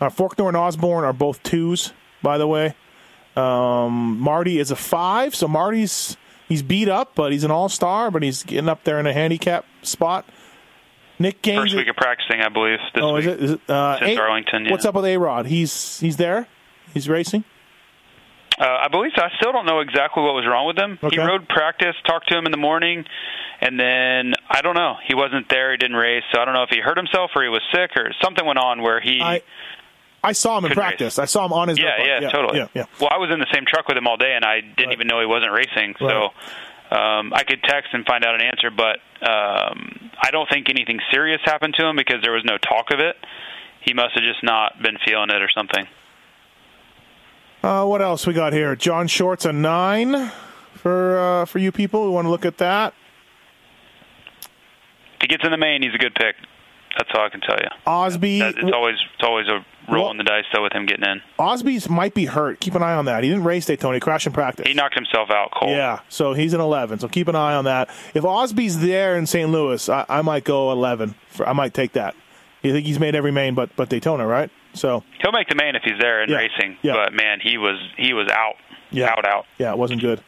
[0.00, 2.74] uh, Forkner and Osborne are both twos, by the way.
[3.36, 6.16] Um, Marty is a five, so Marty's
[6.48, 9.12] he's beat up, but he's an all star, but he's getting up there in a
[9.12, 10.26] handicap spot.
[11.18, 11.60] Nick Gaines.
[11.62, 12.78] First week of practicing, I believe.
[12.94, 13.24] This oh, week.
[13.24, 13.42] is it?
[13.42, 14.70] Is it uh, Since A- Arlington, yeah.
[14.70, 15.46] What's up with A Rod?
[15.46, 16.46] He's he's there.
[16.92, 17.44] He's racing.
[18.58, 19.22] Uh, I believe so.
[19.22, 20.98] I still don't know exactly what was wrong with him.
[21.02, 21.16] Okay.
[21.16, 23.04] He rode practice, talked to him in the morning,
[23.60, 24.96] and then I don't know.
[25.06, 25.72] He wasn't there.
[25.72, 27.90] He didn't race, so I don't know if he hurt himself or he was sick
[27.96, 29.20] or something went on where he.
[29.22, 29.42] I
[30.24, 31.18] I saw him in practice.
[31.18, 31.78] I saw him on his.
[31.78, 32.06] yeah, bike.
[32.22, 32.58] yeah, totally.
[32.58, 32.84] Yeah, yeah.
[32.98, 34.92] Well, I was in the same truck with him all day, and I didn't Right.
[34.94, 35.94] even know he wasn't racing.
[36.00, 36.32] So
[36.96, 40.98] um, I could text and find out an answer, but um, I don't think anything
[41.12, 43.16] serious happened to him because there was no talk of it.
[43.82, 45.86] He must have just not been feeling it or something.
[47.66, 48.76] Uh, what else we got here?
[48.76, 50.30] John Short's a nine
[50.74, 52.94] for uh, for you people who want to look at that.
[55.16, 56.36] If he gets in the main, he's a good pick.
[56.96, 57.68] That's all I can tell you.
[57.84, 61.06] Osby, That- it's always it's always a roll in the dice though with him getting
[61.10, 61.20] in.
[61.40, 62.60] Osby's might be hurt.
[62.60, 63.24] Keep an eye on that.
[63.24, 63.94] He didn't race Daytona.
[63.96, 64.68] He crashed in practice.
[64.68, 65.72] He knocked himself out cold.
[65.72, 67.00] Yeah, so he's an 11.
[67.00, 67.90] So keep an eye on that.
[68.14, 69.50] If Osby's there in St.
[69.50, 71.16] Louis, I, I might go 11.
[71.30, 72.14] For, I might take that.
[72.62, 74.50] You think he's made every main but but Daytona, right?
[74.74, 76.36] So He'll make the main if he's there in Yeah.
[76.36, 76.76] racing.
[76.82, 76.94] Yeah.
[76.94, 78.54] But man, he was he was out.
[78.90, 79.10] Yeah.
[79.10, 79.46] Out out.
[79.58, 80.20] yeah, it wasn't good.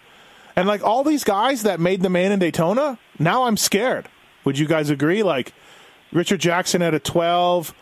[0.56, 4.08] And like all these guys that made the main in Daytona, now I'm scared.
[4.44, 5.22] Would you guys agree?
[5.22, 5.52] Like
[6.12, 7.74] Richard Jackson at a 12,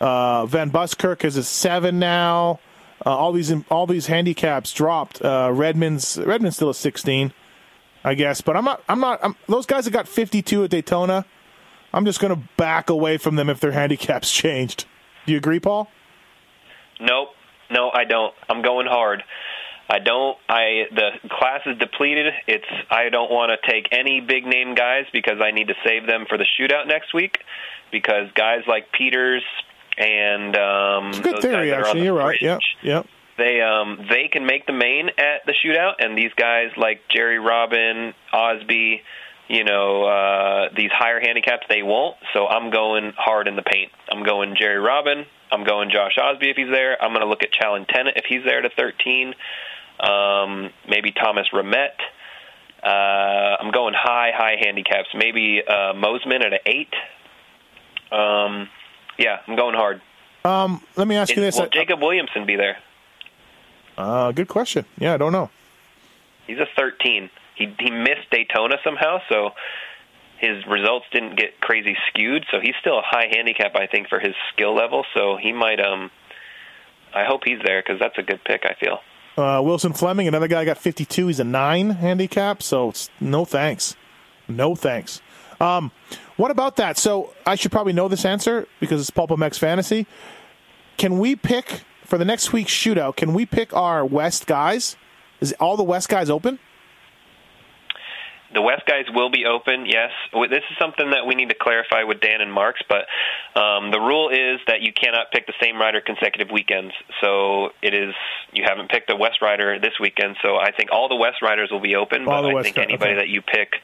[0.00, 2.60] uh, Van Buskirk is a seven now.
[3.04, 5.20] Uh, all these all these handicaps dropped.
[5.22, 7.32] Uh, Redmond's Redmond's still a 16,
[8.04, 8.40] I guess.
[8.40, 8.82] But I'm not.
[8.88, 9.18] I'm not.
[9.24, 11.24] I'm, those guys that got 52 at Daytona,
[11.92, 14.86] I'm just going to back away from them if their handicaps changed.
[15.26, 15.88] Do you agree, Paul?
[17.00, 17.28] Nope.
[17.70, 18.34] No, I don't.
[18.48, 19.22] I'm going hard.
[19.88, 20.36] I don't.
[20.48, 22.32] I the class is depleted.
[22.46, 22.64] It's.
[22.90, 26.26] I don't want to take any big name guys because I need to save them
[26.28, 27.38] for the shootout next week.
[27.90, 29.42] Because guys like Peters
[29.98, 32.04] and um, It's a good those theory, guys are on actually.
[32.04, 32.40] You're right.
[32.40, 32.60] Yep.
[32.82, 33.06] Yep.
[33.38, 37.38] They um they can make the main at the shootout, and these guys like Jerry
[37.38, 39.02] Robin, Osby,
[39.52, 42.16] you know, uh, these higher handicaps, they won't.
[42.32, 43.92] So I'm going hard in the paint.
[44.10, 45.26] I'm going Jerry Robin.
[45.52, 46.96] I'm going Josh Osby if he's there.
[47.02, 49.34] I'm going to look at Challen Tennant if he's there to 13.
[50.00, 52.00] Um, maybe Thomas Ramette.
[52.82, 52.88] Uh,
[53.60, 55.10] I'm going high, high handicaps.
[55.14, 56.94] Maybe uh, Mosiman at an eight.
[58.10, 58.70] Um,
[59.18, 60.00] yeah, I'm going hard.
[60.46, 61.58] Um, let me ask you this.
[61.58, 62.78] Will Jacob Williamson be there?
[63.98, 64.86] Uh, good question.
[64.96, 65.50] Yeah, I don't know.
[66.46, 67.28] He's a 13.
[67.62, 69.50] He he missed Daytona somehow, so
[70.38, 72.44] his results didn't get crazy skewed.
[72.50, 75.04] So he's still a high handicap, I think, for his skill level.
[75.14, 75.80] So he might.
[75.80, 76.10] Um,
[77.14, 78.62] I hope he's there because that's a good pick.
[78.64, 78.98] I feel.
[79.36, 81.28] Uh, Wilson Fleming, another guy got 52.
[81.28, 83.96] He's a nine handicap, so no thanks.
[84.48, 85.22] No thanks.
[85.60, 85.90] Um,
[86.36, 86.98] what about that?
[86.98, 90.06] So I should probably know this answer because it's Pulp MX Fantasy.
[90.98, 93.16] Can we pick for the next week's shootout?
[93.16, 94.96] Can we pick our West guys?
[95.40, 96.58] Is all the West guys open?
[98.54, 100.10] The West guys will be open, yes.
[100.32, 103.08] This is something that we need to clarify with Dan and Marks, but
[103.58, 106.92] um, the rule is that you cannot pick the same rider consecutive weekends.
[107.22, 108.14] So it is
[108.52, 111.70] you haven't picked a West rider this weekend, so I think all the West riders
[111.70, 112.28] will be open.
[112.28, 113.20] All but I West think anybody okay.
[113.20, 113.74] that you pick,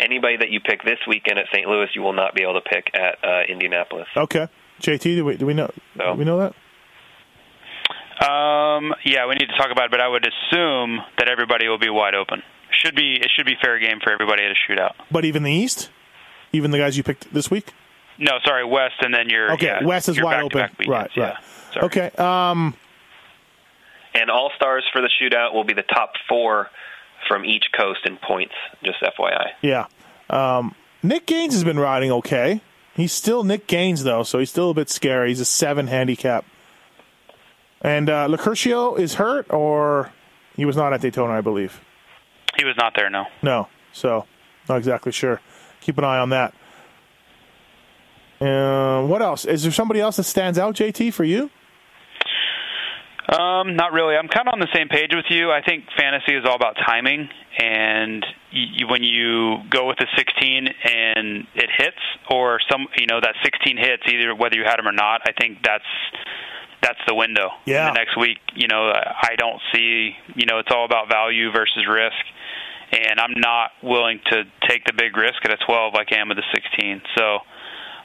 [0.00, 1.66] anybody that you pick this weekend at St.
[1.68, 4.08] Louis, you will not be able to pick at uh, Indianapolis.
[4.16, 4.48] Okay.
[4.80, 5.70] JT, do we, do we know?
[5.94, 6.12] No.
[6.12, 6.54] Do we know that?
[8.16, 11.78] Um, yeah, we need to talk about it, but I would assume that everybody will
[11.78, 12.42] be wide open.
[12.82, 14.92] Should be it should be fair game for everybody at a shootout.
[15.10, 15.90] But even the East,
[16.52, 17.72] even the guys you picked this week.
[18.18, 20.62] No, sorry, West, and then your Okay, yeah, West is wide open.
[20.62, 21.10] weekends, Right, right.
[21.16, 21.38] yeah.
[21.72, 21.86] Sorry.
[21.86, 22.10] Okay.
[22.16, 22.74] Um,
[24.14, 26.70] And all stars for the shootout will be the top four
[27.28, 28.54] from each coast in points.
[28.82, 29.50] Just FYI.
[29.60, 29.86] Yeah.
[30.30, 32.60] Um, Nick Gaines has been riding okay.
[32.94, 35.28] He's still Nick Gaines though, so he's still a bit scary.
[35.28, 36.44] He's a seven handicap.
[37.82, 40.10] And uh, Locurcio is hurt, or
[40.56, 41.80] he was not at Daytona, I believe.
[42.56, 43.24] He was not there, no.
[43.42, 44.26] No, so
[44.68, 45.40] not exactly sure.
[45.80, 46.54] Keep an eye on that.
[48.40, 49.44] Uh, what else?
[49.44, 51.50] Is there somebody else that stands out, JT, for you?
[53.28, 54.14] Um, not really.
[54.14, 55.50] I'm kind of on the same page with you.
[55.50, 60.68] I think fantasy is all about timing, and you, when you go with a 16
[60.68, 61.98] and it hits,
[62.30, 65.32] or some, you know, that 16 hits, either whether you had them or not, I
[65.32, 65.84] think that's
[66.82, 67.50] that's the window.
[67.64, 67.90] Yeah.
[67.90, 71.84] The next week, you know, I don't see, you know, it's all about value versus
[71.88, 72.14] risk,
[72.92, 76.28] and I'm not willing to take the big risk at a 12 like I am
[76.28, 77.02] with a 16.
[77.16, 77.38] So.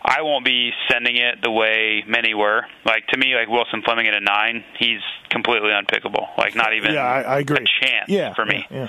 [0.04, 2.64] I won't be sending it the way many were.
[2.86, 6.26] Like to me, like Wilson Fleming at a nine, he's completely unpickable.
[6.40, 7.58] Like not even Yeah, I, I agree.
[7.58, 8.66] a chance yeah, for me.
[8.72, 8.88] Yeah,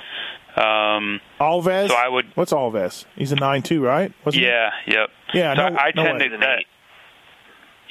[0.57, 0.97] yeah.
[0.97, 1.89] Um, Alves.
[1.89, 3.05] So I would- What's Alves?
[3.15, 4.11] He's a nine two, right?
[4.25, 4.49] Wasn't he?
[4.49, 5.11] yeah, yep.
[5.35, 6.29] Yeah, So no- I no tend way.
[6.29, 6.65] to that.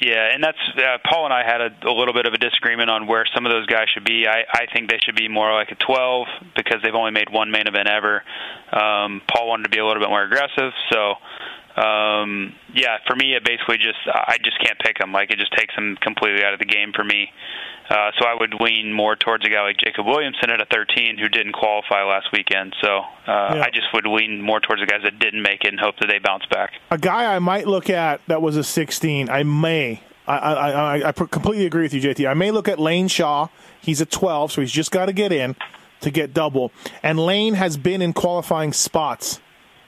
[0.02, 2.90] Yeah, and that's uh, Paul and I had a, a little bit of a disagreement
[2.90, 4.26] on where some of those guys should be.
[4.26, 7.52] I, I think they should be more like a 12 because they've only made one
[7.52, 8.24] main event ever.
[8.72, 11.14] Um, Paul wanted to be a little bit more aggressive, so
[11.76, 15.12] um, yeah, for me, it basically just I just can't pick them.
[15.12, 17.30] Like it just takes them completely out of the game for me.
[17.88, 21.18] Uh, so I would lean more towards a guy like Jacob Williamson at a 13
[21.18, 22.74] who didn't qualify last weekend.
[22.80, 23.62] So uh, Yeah.
[23.66, 26.06] I just would lean more towards the guys that didn't make it and hope that
[26.06, 26.72] they bounce back.
[26.90, 29.28] A guy I might look at that was a 16.
[29.28, 30.00] I may.
[30.26, 32.28] I I, I, I completely agree with you, JT.
[32.30, 33.48] I may look at Lane Shaw.
[33.80, 35.56] He's a 12, so he's just got to get in
[36.00, 36.72] to get double.
[37.02, 39.40] And Lane has been in qualifying spots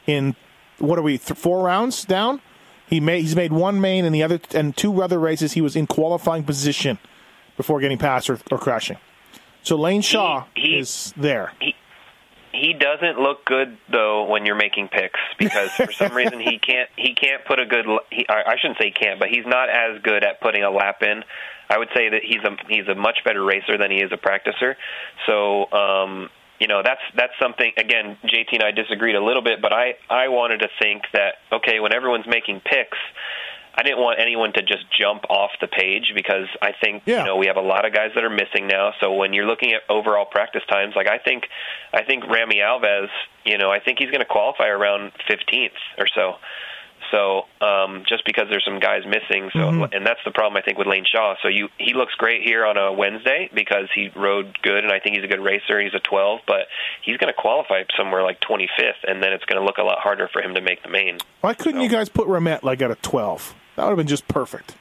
[0.07, 0.35] in
[0.79, 1.19] what are we?
[1.19, 2.41] Th- four rounds down.
[2.87, 5.75] He made he's made one main and the other and two other races he was
[5.77, 6.99] in qualifying position
[7.57, 8.99] before getting past or, or crashing.
[9.63, 11.53] So Lane Shaw he- is there.
[11.61, 11.75] He
[12.53, 16.89] he doesn't look good though when you're making picks because for some reason he can't
[16.97, 19.69] he can't put a good he, I I shouldn't say he can't but he's not
[19.71, 21.25] as good at putting a lap in.
[21.71, 24.19] I would say that he's a he's a much better racer than he is a
[24.19, 24.75] practicer.
[25.27, 26.29] So um
[26.61, 29.95] you know that's that's something again JT and I disagreed a little bit but I
[30.09, 32.99] I wanted to think that okay when everyone's making picks
[33.77, 37.19] I didn't want anyone to just jump off the page because I think Yeah.
[37.21, 38.93] you know we have a lot of guys that are missing now.
[39.01, 41.49] So when you're looking at overall practice times, like I think
[41.93, 43.09] I think Rami Alves,
[43.45, 46.35] you know, I think he's going to qualify around 15th or so.
[47.11, 50.79] So um, just because there's some guys missing, so and that's the problem I think
[50.79, 51.35] with Lane Shaw.
[51.43, 55.01] So you he looks great here on a Wednesday because he rode good, and I
[55.01, 55.81] think he's a good racer.
[55.81, 56.67] He's a 12, but
[57.03, 59.99] he's going to qualify somewhere like 25th, and then it's going to look a lot
[60.01, 61.19] harder for him to make the main.
[61.41, 63.55] Why couldn't you guys put Ramette like at a twelve?
[63.77, 64.77] That would have been just perfect.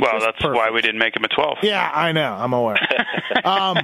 [0.00, 0.56] Well, Just that's perfect.
[0.56, 1.58] why we didn't make him a 12.
[1.62, 2.32] Yeah, I know.
[2.32, 2.76] I'm aware.
[3.44, 3.76] um,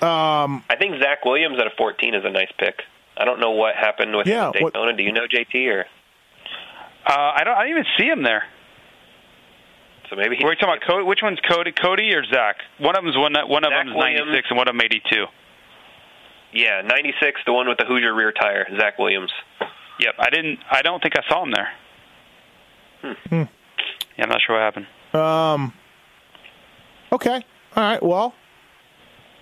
[0.00, 2.80] um, I think Zach Williams at a 14 is a nice pick.
[3.16, 4.96] I don't know what happened with Yeah, him at what- Daytona.
[4.96, 5.84] Do you know JT or
[7.06, 7.56] Uh, I don't.
[7.56, 8.44] I didn't even see him there.
[10.08, 11.04] so maybe he We're talking about Cody.
[11.04, 11.72] Which one's Cody?
[11.72, 12.56] Cody or Zach?
[12.78, 13.34] One of them's one.
[13.48, 14.26] One of Zach them's Williams.
[14.26, 15.24] 96 and one of them 82.
[16.52, 19.30] Yeah, 96, the one with the Hoosier rear tire, Zach Williams.
[20.00, 20.14] Yep.
[20.18, 20.58] I didn't.
[20.70, 21.68] I don't think I saw him there.
[23.28, 23.42] Hmm.
[24.18, 24.86] Yeah, I'm not sure what happened.
[25.14, 25.72] Um.
[27.12, 27.44] okay.
[27.76, 28.02] All right.
[28.02, 28.34] Well,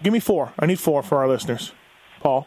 [0.03, 0.53] give me four.
[0.59, 1.73] I need four for our listeners.
[2.21, 2.47] Paul.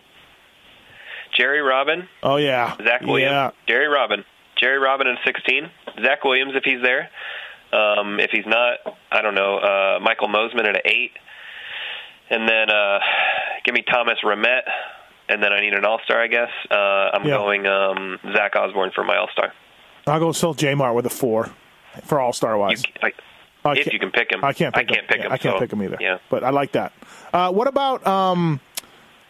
[1.38, 2.76] Jerry Robin, Oh yeah.
[2.84, 3.51] Zach Williams, Yeah.
[3.68, 4.26] Jerry Robin,
[4.62, 5.70] Jerry Robin at 16,
[6.03, 7.09] Zach Williams if he's there.
[7.74, 8.80] Um, if he's not,
[9.12, 9.57] I don't know.
[9.57, 11.12] Uh, Michael Mosiman at an eight,
[12.30, 12.99] and then uh,
[13.66, 14.68] give me Thomas Ramette,
[15.30, 16.49] and then I need an All Star, I guess.
[16.70, 17.38] Uh, I'm Yeah.
[17.38, 19.53] going um, Zach Osborne for my All Star.
[20.07, 21.49] I'll go still J Mart with a four
[22.03, 22.84] for All Star You, wise.
[23.01, 23.12] I,
[23.64, 24.76] I if you can pick him, I can't.
[24.76, 25.07] Pick I can't him.
[25.07, 25.32] pick Yeah, him.
[25.32, 25.97] I can't so, pick him either.
[25.99, 26.18] Yeah.
[26.30, 26.91] But I like that.
[27.34, 28.59] Uh, what about um?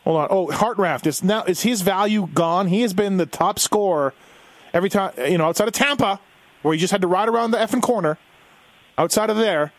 [0.03, 0.27] Hold on.
[0.31, 2.67] Oh, Hartraft is now is his value gone?
[2.67, 4.13] He has been the top scorer
[4.73, 5.13] every time.
[5.17, 6.19] You know, outside of Tampa,
[6.61, 8.17] where he just had to ride around the effing corner.
[8.97, 9.71] Outside of there,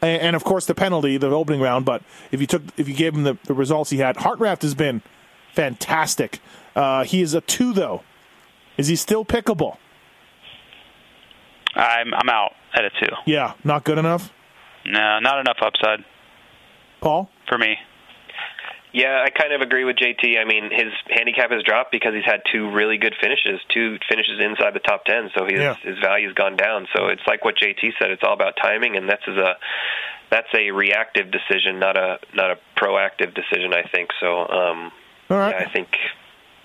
[0.00, 1.84] and, and of course the penalty, the opening round.
[1.84, 4.74] But if you took, if you gave him the, the results he had, Hartraft has
[4.74, 5.02] been
[5.52, 6.40] fantastic.
[6.74, 8.02] Uh, he is a two though.
[8.76, 9.76] Is he still pickable?
[11.74, 13.12] I'm I'm out at a two.
[13.26, 14.32] Yeah, not good enough.
[14.84, 16.04] No, not enough upside
[17.00, 17.30] Paul.
[17.48, 17.76] for me.
[18.92, 20.38] Yeah, I kind of agree with JT.
[20.38, 24.38] I mean, his handicap has dropped because he's had two really good finishes, two finishes
[24.38, 25.30] inside the top ten.
[25.36, 25.74] So his Yeah.
[25.82, 26.86] his value's gone down.
[26.94, 28.10] So it's like what JT said.
[28.10, 29.56] It's all about timing, and that's a
[30.30, 33.72] that's a reactive decision, not a not a proactive decision.
[33.72, 34.40] I think so.
[34.48, 34.92] Um,
[35.30, 35.56] All right.
[35.58, 35.88] yeah, I think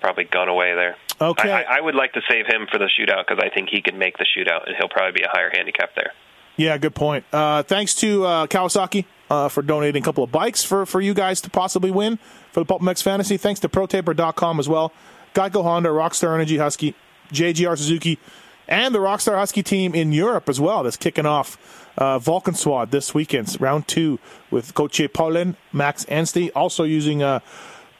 [0.02, 0.96] probably gone away there.
[1.20, 1.50] Okay.
[1.50, 3.80] I, I, I would like to save him for the shootout because I think he
[3.82, 6.12] can make the shootout, and he'll probably be a higher handicap there.
[6.56, 7.24] Yeah, good point.
[7.32, 11.14] Uh, thanks to uh, Kawasaki uh, for donating a couple of bikes for, for you
[11.14, 12.18] guys to possibly win
[12.52, 13.36] for the Pulp MX Fantasy.
[13.36, 14.92] Thanks to ProTaper.com as well.
[15.34, 16.94] Geico Honda, Rockstar Energy Husky,
[17.32, 18.18] JGR Suzuki,
[18.66, 20.82] and the Rockstar Husky team in Europe as well.
[20.82, 24.18] That's kicking off uh, Valkenswaard this weekend, round two
[24.50, 27.40] with Coach Paulin, Max Anstey, also using uh,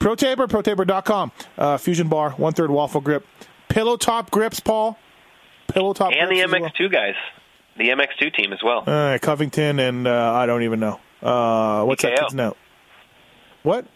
[0.01, 1.33] ProTaper, ProTaper.com.
[1.57, 3.27] Uh, Fusion Bar, one third waffle grip,
[3.69, 4.99] pillow top grips, Paul.
[5.69, 6.89] Pillow top And the grips as well.
[6.89, 7.15] MX2 guys,
[7.77, 8.85] the MX2 team as well.
[8.87, 11.01] Uh, Covington and uh, I don't even know.
[11.23, 12.21] Uh, what's that TKO.
[12.21, 12.57] kid's note?
[13.63, 13.87] What?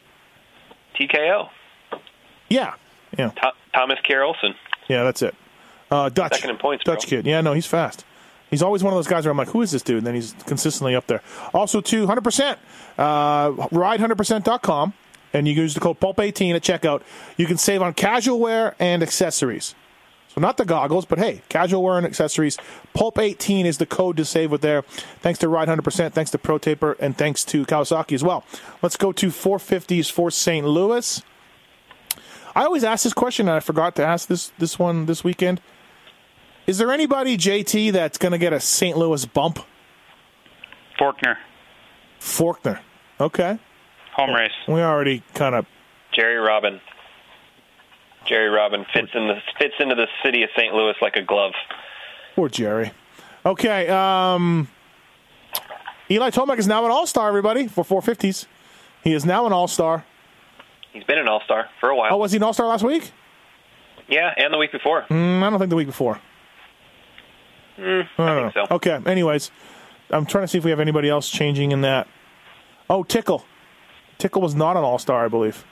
[0.98, 1.48] TKO,
[2.48, 2.74] Yeah,
[3.18, 4.54] yeah, Tho- Thomas Kjer Olsen.
[4.88, 5.04] yeah.
[5.04, 5.34] That's it.
[5.90, 6.94] Uh, Dutch, Second in points, bro.
[6.94, 7.26] Dutch kid.
[7.26, 8.04] Yeah, no, he's fast.
[8.50, 9.98] He's always one of those guys where I'm like, who is this dude?
[9.98, 11.22] And then he's consistently up there.
[11.54, 12.56] Also, too, 100%.
[12.98, 14.92] Uh, ride100%.com.
[15.32, 17.00] And you use the code PULP18 at checkout.
[17.38, 19.74] You can save on casual wear and accessories.
[20.34, 22.56] So not the goggles, but hey, casual wear and accessories.
[22.96, 24.82] Pulp18 is the code to save with there.
[25.20, 28.44] Thanks to Ride 100%, thanks to Pro Taper, and thanks to Kawasaki as well.
[28.80, 30.66] Let's go to 450s for St.
[30.66, 31.22] Louis.
[32.54, 35.60] I always ask this question, and I forgot to ask this this one this weekend.
[36.66, 38.96] Is there anybody, JT, that's going to get a St.
[38.96, 39.58] Louis bump?
[40.98, 41.36] Forkner,
[42.20, 42.80] Forkner.
[43.20, 43.58] Okay.
[44.14, 44.52] home race.
[44.68, 45.66] We already kind of.
[46.14, 46.80] Jerry Robin.
[48.26, 50.72] Jerry Robin fits in the fits into the city of St.
[50.74, 51.52] Louis like a glove.
[52.36, 52.92] Poor Jerry.
[53.44, 53.88] Okay.
[53.88, 54.68] Um,
[56.10, 58.46] Eli Tomac is now an all star, everybody, for 450s.
[59.02, 60.04] He is now an all star.
[60.92, 62.12] He's been an All Star for a while.
[62.12, 63.12] Oh, was he an all star last week?
[64.08, 65.02] yeah, and the week before.
[65.08, 66.20] Mm, I don't think the week before.
[67.78, 68.66] I don't I think know.
[68.68, 68.74] so.
[68.76, 68.98] Okay.
[69.06, 69.50] Anyways,
[70.10, 72.06] I'm trying to see if we have anybody else changing in that.
[72.90, 73.46] Oh, Tickle.
[74.18, 75.64] Tickle was not an all star, I believe.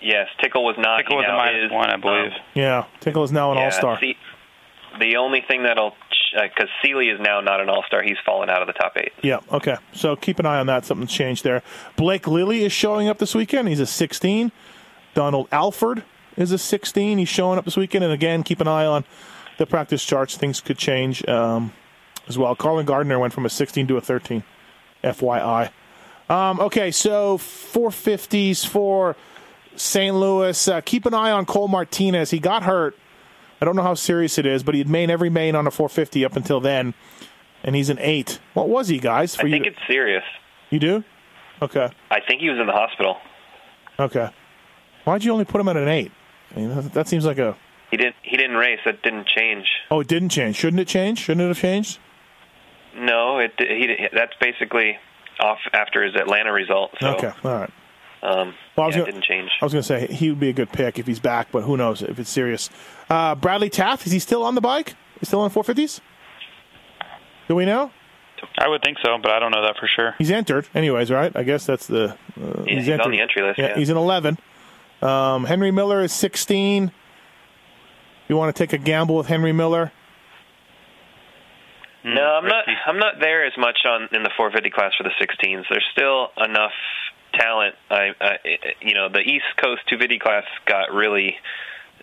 [0.00, 0.98] Yes, Tickle was not.
[0.98, 2.32] Tickle was a now minus is, one, I believe.
[2.32, 3.98] um, Yeah, Tickle is now an yeah, all star.
[4.00, 4.16] see-
[4.98, 5.94] the only thing that'll
[6.32, 8.02] because Seely is now not an all star.
[8.02, 9.12] He's fallen out of the top eight.
[9.22, 9.76] Yeah, okay.
[9.92, 10.84] So keep an eye on that.
[10.84, 11.62] Something's changed there.
[11.96, 13.68] Blake Lilly is showing up this weekend.
[13.68, 14.52] He's a 16.
[15.14, 16.02] Donald Alford
[16.36, 17.18] is a 16.
[17.18, 18.04] He's showing up this weekend.
[18.04, 19.04] And again, keep an eye on
[19.58, 20.36] the practice charts.
[20.36, 21.72] Things could change um,
[22.28, 22.54] as well.
[22.54, 24.42] Carlen Gardner went from a 16 to a 13.
[25.04, 25.70] FYI.
[26.28, 29.14] Um, okay, so 450s for
[29.76, 30.14] St.
[30.14, 30.68] Louis.
[30.68, 32.30] Uh, keep an eye on Cole Martinez.
[32.30, 32.96] He got hurt.
[33.60, 36.24] I don't know how serious it is, but he'd made every main on a 450
[36.24, 36.92] up until then,
[37.64, 38.38] and he's an eight.
[38.54, 39.34] What was he, guys?
[39.34, 40.24] For I think you, it's serious.
[40.70, 41.04] you do?
[41.62, 43.16] Okay, I think he was in the hospital.
[43.98, 44.28] okay.
[45.04, 46.12] Why'd you only put him at an eight?
[46.54, 47.56] I mean, that, that seems like a.
[47.90, 48.16] He didn't.
[48.22, 48.80] He didn't race.
[48.84, 49.64] That didn't change.
[49.90, 50.56] Oh, it didn't change.
[50.56, 51.18] Shouldn't it change?
[51.20, 51.98] Shouldn't it have changed?
[52.96, 53.52] No, it.
[53.58, 54.08] He.
[54.12, 54.98] That's basically
[55.40, 56.90] off after his Atlanta result.
[57.00, 57.70] So, Okay, all right.
[58.22, 59.50] Um, Well, I was yeah, gonna- it didn't change.
[59.60, 61.62] I was going to say he would be a good pick if he's back, but
[61.62, 62.70] who knows if it's serious.
[63.08, 64.94] Uh, Bradley Taft is he still on the bike?
[65.20, 66.00] He's still on 450s?
[67.48, 67.90] Do we know?
[68.58, 70.14] I would think so, but I don't know that for sure.
[70.18, 71.34] He's entered, anyways, right?
[71.34, 72.16] I guess that's the.
[72.40, 73.76] Uh, Yeah, he's on the entry list, Yeah, yeah.
[73.76, 74.38] he's an 11.
[75.02, 76.90] Um, Henry Miller is 16.
[78.28, 79.92] You want to take a gamble with Henry Miller?
[82.04, 82.64] No, I'm not.
[82.86, 85.64] I'm not there as much on in the 450 class for the 16s.
[85.68, 86.72] There's still enough
[87.38, 87.74] talent.
[87.90, 88.36] I, I
[88.80, 91.36] you know, the East Coast 250 class got really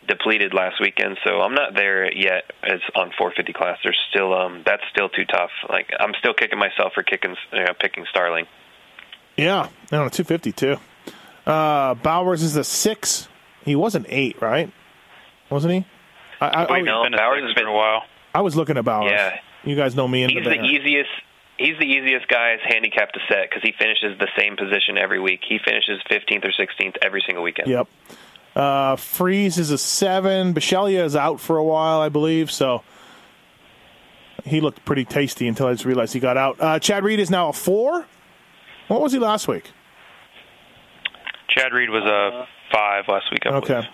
[0.08, 3.78] depleted last weekend, so I'm not there yet as on 450 class.
[3.84, 5.52] There's still um that's still too tough.
[5.70, 8.46] Like I'm still kicking myself for kicking you know, picking Starling.
[9.38, 10.78] Yeah, no, 250 too.
[11.46, 13.28] Uh, Bowers is a six.
[13.66, 14.72] He was an eight, right?
[15.50, 15.86] Wasn't he?
[16.40, 17.04] I, I, I, Wait, no.
[17.04, 18.04] Been a Bowers has been- a while.
[18.36, 19.12] I was looking at Bowers.
[19.12, 19.40] Yeah.
[19.64, 21.10] You guys know me He's the the easiest.
[21.58, 25.42] He's the easiest guy's handicap to set because he finishes the same position every week.
[25.48, 27.70] He finishes 15th or 16th every single weekend.
[27.70, 27.88] Yep.
[28.56, 30.54] Uh, Freese is a seven.
[30.54, 32.52] Bichelia is out for a while, I believe.
[32.52, 32.84] So
[34.44, 36.58] he looked pretty tasty until I just realized he got out.
[36.60, 38.06] Uh, Chad Reed is now a four.
[38.88, 39.72] What was he last week?
[41.50, 43.46] Chad Reed was a five last week.
[43.46, 43.64] I believe.
[43.64, 43.88] Okay.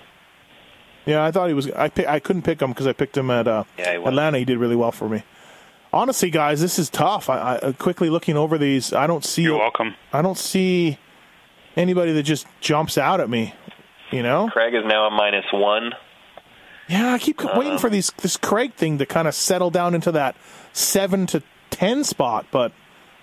[1.05, 1.69] Yeah, I thought he was.
[1.71, 4.05] I pick, I couldn't pick him because I picked him at uh, Yeah, he.
[4.05, 4.37] Atlanta.
[4.37, 5.23] He did really well for me.
[5.91, 7.29] Honestly, guys, this is tough.
[7.29, 8.93] I, I uh, quickly looking over these.
[8.93, 9.41] I don't see.
[9.43, 9.95] You're welcome.
[10.13, 10.99] I don't see
[11.75, 13.53] anybody that just jumps out at me.
[14.11, 14.49] You know?
[14.51, 15.91] Craig is now a minus one.
[16.87, 19.93] Yeah, I keep waiting for um, these this Craig thing to kind of settle down
[19.93, 20.35] into that
[20.73, 22.71] seven to ten spot, but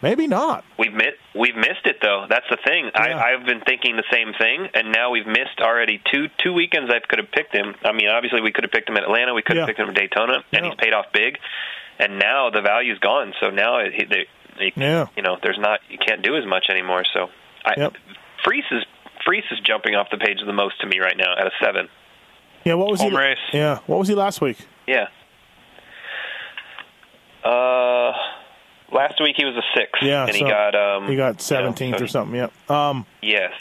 [0.03, 0.65] maybe not.
[0.79, 2.27] We've mi- we've missed it though.
[2.29, 2.91] That's the thing.
[2.95, 3.01] Yeah.
[3.03, 6.93] I, I've been thinking the same thing, and now we've missed already two two weekends.
[6.93, 7.75] I could have picked him.
[7.85, 9.35] I mean, obviously we could have picked him at Atlanta.
[9.35, 9.67] We could have Yeah.
[9.67, 10.71] picked him at Daytona, and Yeah.
[10.71, 11.39] he's paid off big.
[11.99, 13.33] And now the value's gone.
[13.41, 14.27] So now it, it, they,
[14.59, 15.07] they, Yeah.
[15.17, 17.05] you know, there's not you can't do as much anymore.
[17.15, 17.29] So
[17.65, 17.95] I, Yep.
[18.45, 18.85] Freese is
[19.25, 21.89] Freese is jumping off the page the most to me right now at a seven.
[22.65, 23.17] Yeah, what was Home he?
[23.19, 23.39] race.
[23.53, 24.59] Yeah, what was he last week?
[24.87, 25.07] Yeah.
[27.45, 28.13] Uh,
[28.93, 29.91] last week he was a six.
[30.03, 32.37] Yeah, and he got um He got you know, seventeenth so or something.
[32.37, 32.49] Yeah.
[32.69, 33.53] Um, Yes.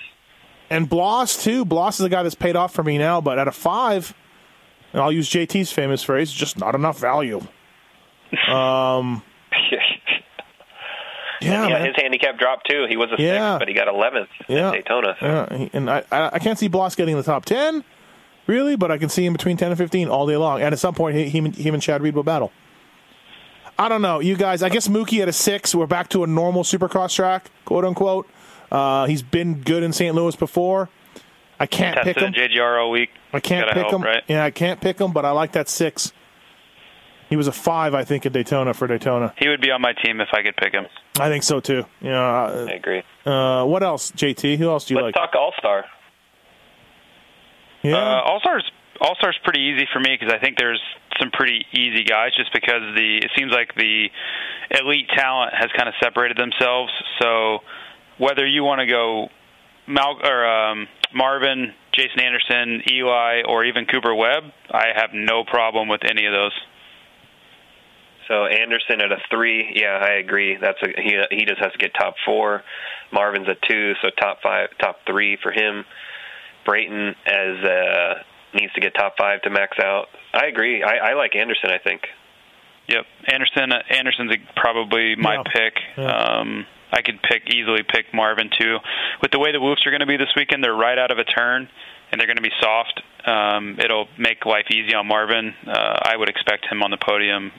[0.69, 1.65] and Bloss too.
[1.65, 4.13] Bloss is the guy that's paid off for me now, but at a five,
[4.93, 7.41] and I'll use JT's famous phrase, just not enough value.
[8.49, 9.21] Um,
[11.41, 12.85] yeah, yeah, his handicap dropped too.
[12.89, 13.53] He was a Yeah.
[13.55, 14.69] six, but he got 11th Yeah.
[14.69, 15.15] at Daytona.
[15.19, 15.25] So.
[15.25, 17.83] Yeah, and I, I can't see Bloss getting in the top ten,
[18.47, 20.61] really, but I can see him between ten and fifteen all day long.
[20.61, 22.51] And at some point, he, him, him and Chad Reed will battle.
[23.77, 24.63] I don't know, you guys.
[24.63, 25.75] I guess Mookie at a six.
[25.75, 28.27] We're back to a normal Supercross track, quote unquote.
[28.71, 30.15] Uh, he's been good in St.
[30.15, 30.89] Louis before.
[31.59, 32.33] I can't pick him.
[32.33, 33.09] JGR all week.
[33.33, 34.03] I can't Gotta pick help, him.
[34.03, 34.23] Right?
[34.27, 36.11] Yeah, I can't pick him, but I like that six.
[37.29, 39.33] He was a five, I think, at Daytona for Daytona.
[39.37, 40.85] He would be on my team if I could pick him.
[41.19, 41.85] I think so too.
[42.01, 43.03] Yeah, I agree.
[43.25, 44.57] Uh, what else, JT?
[44.57, 45.15] Who else do you like?
[45.15, 45.31] Let's like?
[45.31, 45.85] talk All Star.
[47.81, 47.95] yeah.
[47.97, 48.69] Uh, All Stars
[49.01, 50.81] All Stars pretty easy for me because I think there's
[51.19, 54.09] some pretty easy guys just because the it seems like the
[54.71, 56.91] elite talent has kind of separated themselves.
[57.21, 57.59] So
[58.17, 59.29] whether you want to go
[59.87, 65.87] Mal or um, Marvin, Jason Anderson, Eli, or even Cooper Webb, I have no problem
[65.87, 66.53] with any of those.
[68.27, 69.71] So Anderson at a three.
[69.75, 70.57] Yeah, I agree.
[70.59, 71.15] That's a he.
[71.31, 72.63] He just has to get top four.
[73.11, 75.85] Marvin's a two, so top five, top three for him.
[76.65, 78.13] Brayton as uh,
[78.53, 80.07] needs to get top five to max out.
[80.33, 80.81] I agree.
[80.83, 81.69] I, I like Anderson.
[81.69, 82.01] I think.
[82.87, 83.71] Yep, Anderson.
[83.89, 85.43] Anderson's probably my Yeah.
[85.53, 85.73] pick.
[85.97, 86.05] Yeah.
[86.11, 88.77] Um, I could pick easily pick Marvin too.
[89.21, 91.17] With the way the whoops are going to be this weekend, they're right out of
[91.17, 91.67] a turn
[92.11, 93.01] and they're going to be soft.
[93.25, 95.53] Um, it'll make life easy on Marvin.
[95.67, 97.51] Uh, I would expect him on the podium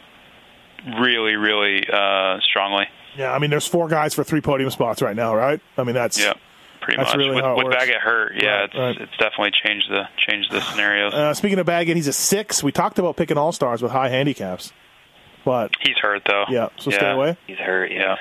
[1.01, 2.87] really, really uh, strongly.
[3.16, 5.61] Yeah, I mean, there's four guys for three podium spots right now, right?
[5.78, 6.34] I mean, that's Yeah,
[6.80, 7.16] pretty That's much.
[7.18, 7.76] really with how it with works.
[7.76, 9.01] Baggett hurt, yeah, Right, it's right.
[9.01, 11.14] it's definitely changed the changed the scenarios.
[11.14, 12.62] Uh, speaking of Baggett, he's a six.
[12.62, 14.72] We talked about picking all stars with high handicaps,
[15.45, 16.45] but He's hurt though.
[16.51, 17.37] yeah, so stay away.
[17.47, 17.91] He's hurt.
[17.91, 18.01] Yeah.
[18.01, 18.16] Yeah.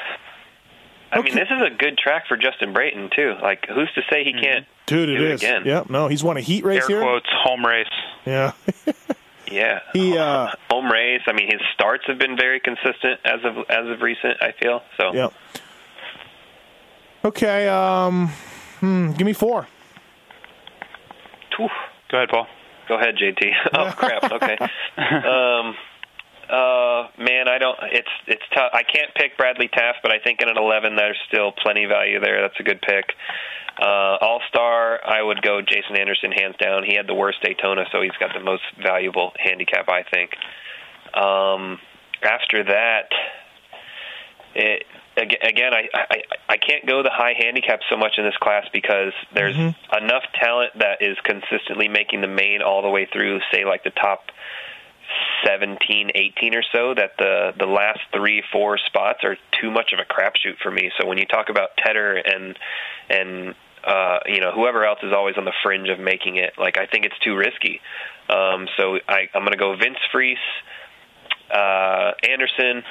[1.11, 1.29] I Okay.
[1.29, 3.35] mean, this is a good track for Justin Brayton too.
[3.41, 4.43] Like, who's to say he Mm-hmm.
[4.43, 4.65] can't?
[4.85, 5.41] Dude, it Do it is.
[5.43, 5.61] again.
[5.65, 7.01] Yeah, no, he's won a heat race Air here.
[7.01, 7.87] quotes home race.
[8.25, 8.51] Yeah,
[9.51, 9.79] Yeah.
[9.93, 10.17] he.
[10.17, 11.21] uh Home race.
[11.27, 14.41] I mean, his starts have been very consistent as of as of recent.
[14.41, 15.13] I feel so.
[15.13, 15.29] Yeah.
[17.23, 17.67] Okay.
[17.67, 18.29] Um.
[18.79, 19.67] Hmm, give me four.
[21.57, 21.69] Whew.
[22.11, 22.47] Go ahead, Paul.
[22.87, 23.51] Go ahead, JT.
[23.73, 24.31] oh crap.
[24.31, 24.57] Okay.
[24.97, 25.75] um.
[26.49, 27.07] Uh.
[27.17, 27.77] Man, I don't.
[27.91, 28.71] It's it's tough.
[28.73, 31.89] I can't pick Bradley Taft, but I think in an eleven, there's still plenty of
[31.89, 32.41] value there.
[32.41, 33.05] That's a good pick.
[33.79, 36.83] Uh, All Star, I would go Jason Anderson hands down.
[36.83, 40.31] He had the worst Daytona, so he's got the most valuable handicap, I think.
[41.13, 41.79] Um,
[42.23, 43.09] after that,
[44.55, 44.83] it,
[45.17, 49.13] again, I, I I can't go the high handicap so much in this class because
[49.33, 53.83] there's enough talent that is consistently making the main all the way through, say like
[53.83, 54.25] the top
[55.45, 59.99] 17, 18 or so, that the the last three, four spots are too much of
[59.99, 60.91] a crapshoot for me.
[60.99, 62.57] So when you talk about Tedder and
[63.09, 66.77] and uh, you know whoever else is always on the fringe of making it, like
[66.77, 67.81] I think it's too risky.
[68.29, 70.37] Um, so I, I'm going to go Vince Freese,
[71.53, 72.83] uh, Anderson,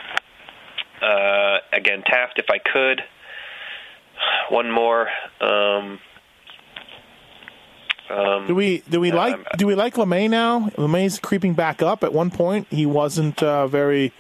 [1.03, 3.03] uh, again Taft if I could.
[4.51, 5.09] One more.
[5.41, 5.99] Um,
[8.11, 10.71] um, Do we do we Um, like do we like LaMay now?
[10.77, 12.05] LaMay's creeping back up.
[12.05, 14.13] At one point, he wasn't uh, very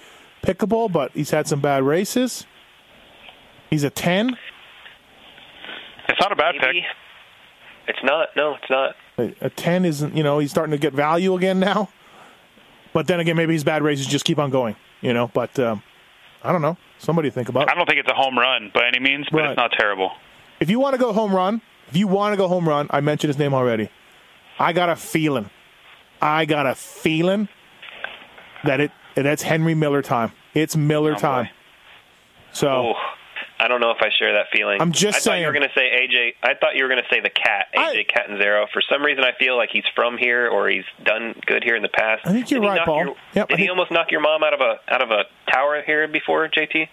[0.42, 2.46] pickable, but he's had some bad races.
[3.70, 4.36] He's a ten.
[6.08, 6.62] It's not a bad pick.
[6.62, 6.86] maybe?
[7.88, 8.28] It's not.
[8.36, 8.94] No, it's not.
[9.18, 10.16] A a ten isn't.
[10.16, 11.88] You know, he's starting to get value again now.
[12.92, 14.76] But then again, maybe his bad races just keep on going.
[15.00, 15.82] You know, but um,
[16.42, 16.76] I don't know.
[16.98, 17.64] Somebody think about.
[17.64, 17.70] It.
[17.70, 19.50] I don't think it's a home run by any means, but Right.
[19.50, 20.12] it's not terrible.
[20.60, 23.00] If you want to go home run, if you want to go home run, I
[23.00, 23.90] mentioned his name already.
[24.58, 25.50] I got a feeling.
[26.20, 27.48] I got a feeling
[28.64, 30.32] that it that's Henry Miller time.
[30.54, 31.20] It's Miller Oh, boy.
[31.20, 31.48] time.
[32.52, 32.94] So Oh,
[33.58, 34.80] I don't know if I share that feeling.
[34.80, 36.34] I'm just I thought you were going to say AJ.
[36.42, 38.66] I thought you were going to say the cat, I- AJ Catanzaro.
[38.72, 41.82] For some reason, I feel like he's from here or he's done good here in
[41.82, 42.22] the past.
[42.26, 43.04] I think you're Did right, Paul.
[43.04, 45.24] your- Yep, I did he almost knock your mom out of a out of a
[45.52, 46.88] tower here before, JT?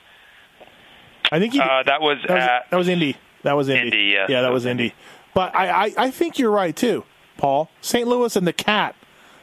[1.31, 3.15] I think he, Uh, that was that was at that was Indy.
[3.43, 3.83] That was Indy.
[3.83, 4.93] Indy, yes, yeah, that was Indy.
[5.33, 7.03] But I, I I think you're right too,
[7.37, 7.69] Paul.
[7.81, 8.07] St.
[8.07, 8.95] Louis and the cat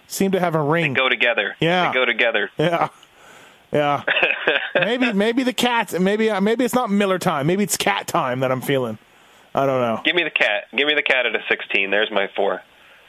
[0.06, 0.94] seem to have a ring.
[0.94, 1.56] Go together.
[1.60, 1.88] Yeah.
[1.88, 2.50] They go together.
[2.58, 2.88] Yeah.
[3.72, 4.02] Yeah.
[4.74, 5.92] maybe maybe the cats.
[5.98, 7.46] maybe uh, maybe it's not Miller time.
[7.46, 8.98] Maybe it's cat time that I'm feeling.
[9.54, 10.02] I don't know.
[10.04, 10.64] Give me the cat.
[10.76, 11.90] Give me the cat at a 16.
[11.90, 12.62] There's my four.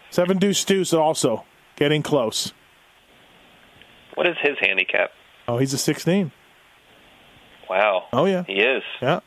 [0.09, 2.53] Seven deuce deuce also getting close.
[4.15, 5.11] What is his handicap?
[5.47, 6.31] Oh, he's a 16.
[7.69, 8.05] Wow.
[8.11, 8.43] Oh yeah.
[8.43, 8.83] He is.
[9.01, 9.19] Yeah.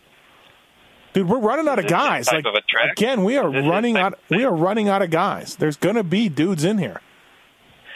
[1.12, 2.26] Dude, we're running out of guys.
[2.32, 2.54] Like of
[2.92, 5.56] again, we are Is this his running out of we are running out of guys.
[5.56, 7.00] There's going to be dudes in here.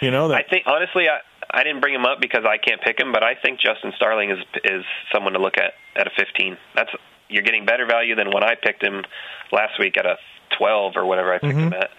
[0.03, 0.35] You know that.
[0.37, 3.23] I think honestly, I I didn't bring him up because I can't pick him, but
[3.23, 6.59] I think Justin Starling is is someone to look at at a 15.
[6.75, 6.91] That's
[7.29, 9.03] you're getting better value than when I picked him
[9.51, 10.17] last week at a
[10.59, 11.83] 12 or whatever I picked him Mm-hmm.
[11.83, 11.91] at.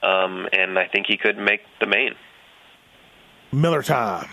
[0.00, 2.14] Um, and I think he could make the main.
[3.50, 4.28] Miller time.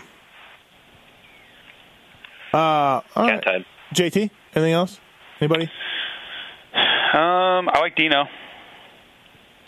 [2.52, 3.42] Uh all Cat right.
[3.44, 3.64] time.
[3.94, 5.00] JT, anything else?
[5.40, 5.70] Anybody?
[7.12, 8.24] Um, I like Dino.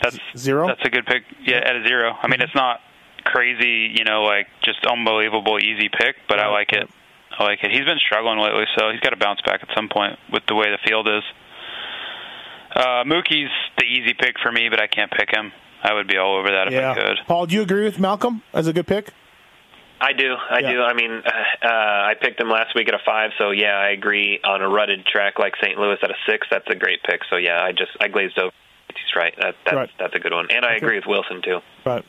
[0.01, 0.67] That's Zero?
[0.67, 1.23] That's a good pick.
[1.45, 2.13] Yeah, at a zero.
[2.21, 2.79] I mean, it's not
[3.23, 6.89] crazy, you know, like just unbelievable easy pick, but I like it.
[7.37, 7.71] I like it.
[7.71, 10.55] He's been struggling lately, so he's got to bounce back at some point with the
[10.55, 11.23] way the field is.
[12.75, 15.51] Uh, Mookie's the easy pick for me, but I can't pick him.
[15.81, 16.91] I would be all over that if yeah.
[16.91, 17.17] I could.
[17.25, 19.13] Paul, do you agree with Malcolm as a good pick?
[20.01, 20.35] I do.
[20.35, 20.71] I Yeah.
[20.71, 20.81] do.
[20.83, 24.39] I mean, uh, I picked him last week at a five, so yeah, I agree.
[24.43, 25.77] On a rutted track like St.
[25.77, 27.21] Louis at a six, that's a great pick.
[27.29, 28.51] So yeah, I just I glazed over.
[28.89, 29.33] He's right.
[29.41, 29.89] That, that's Right.
[29.99, 31.59] that's a good one, and I agree with Wilson too.
[31.85, 32.03] Right.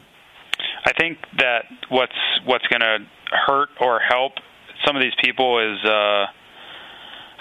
[0.84, 2.98] I think that what's what's going to
[3.46, 4.32] hurt or help
[4.84, 6.26] some of these people is uh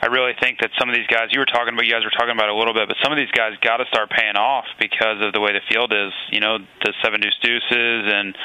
[0.01, 2.11] I really think that some of these guys you were talking about you guys were
[2.15, 4.65] talking about a little bit, but some of these guys got to start paying off
[4.79, 6.13] because of the way the field is.
[6.31, 8.37] You know, the seven deuce deuces and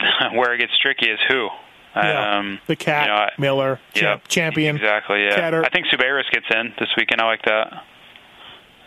[0.34, 1.48] where it gets tricky is who.
[1.96, 2.38] Yeah.
[2.38, 4.76] Um, the cat, you know, I- Miller, yeah, champ, champion.
[4.76, 5.24] Exactly.
[5.24, 5.34] Yeah.
[5.36, 5.64] Catter.
[5.64, 7.20] I think Subaris gets in this weekend.
[7.20, 7.84] I like that.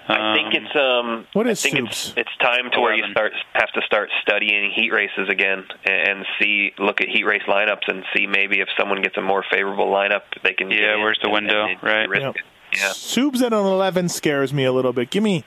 [0.07, 1.27] I think Um, it's um.
[1.33, 2.07] What is I think Soups?
[2.09, 6.25] it's it's time to where you start have to start studying heat races again and
[6.39, 9.87] see look at heat race lineups and see maybe if someone gets a more favorable
[9.87, 10.69] lineup they can.
[10.71, 12.21] Yeah, where's the and- window, and- and right.
[12.21, 12.35] Yep.
[12.75, 12.91] Yeah.
[12.93, 15.09] Subs at an 11 scares me a little bit.
[15.09, 15.43] Give me,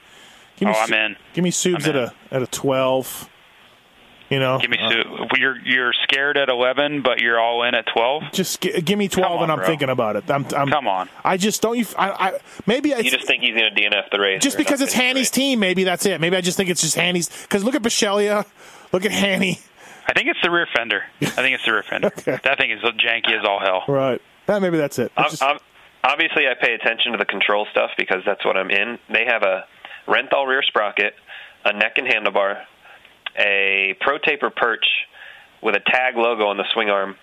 [0.57, 1.15] give me, Oh, I'm in.
[1.33, 3.29] Give me Subs at a at a 12.
[4.29, 7.85] You know, Give me uh, you're you're scared at 11, but you're all in at
[7.93, 8.23] 12.
[8.33, 9.67] Just g- give me 12, on, and I'm bro.
[9.67, 10.29] thinking about it.
[10.31, 11.09] I'm, I'm, Come on.
[11.23, 11.77] I just don't.
[11.77, 14.41] You, I, I maybe I You just think he's going to DNF the race.
[14.41, 15.29] just because it's Hanny's race.
[15.31, 15.59] team.
[15.59, 16.19] Maybe that's it.
[16.19, 17.29] Maybe I just think it's just Hanny's.
[17.43, 18.45] Because look at Michelia,
[18.91, 19.59] look at Hanny.
[20.07, 21.03] I think it's the rear fender.
[21.21, 22.07] I think it's the rear fender.
[22.17, 22.39] Okay.
[22.43, 23.83] That thing is janky as all hell.
[23.87, 24.21] Right.
[24.49, 25.11] Yeah, maybe that's it.
[25.17, 25.61] It's Ob- just- ob-
[26.03, 28.97] obviously, I pay attention to the control stuff because that's what I'm in.
[29.07, 29.65] They have a
[30.07, 31.13] Renthal rear sprocket,
[31.63, 32.63] a neck and handlebar,
[33.37, 34.85] a Pro Taper perch
[35.61, 37.15] with a tag logo on the swing arm,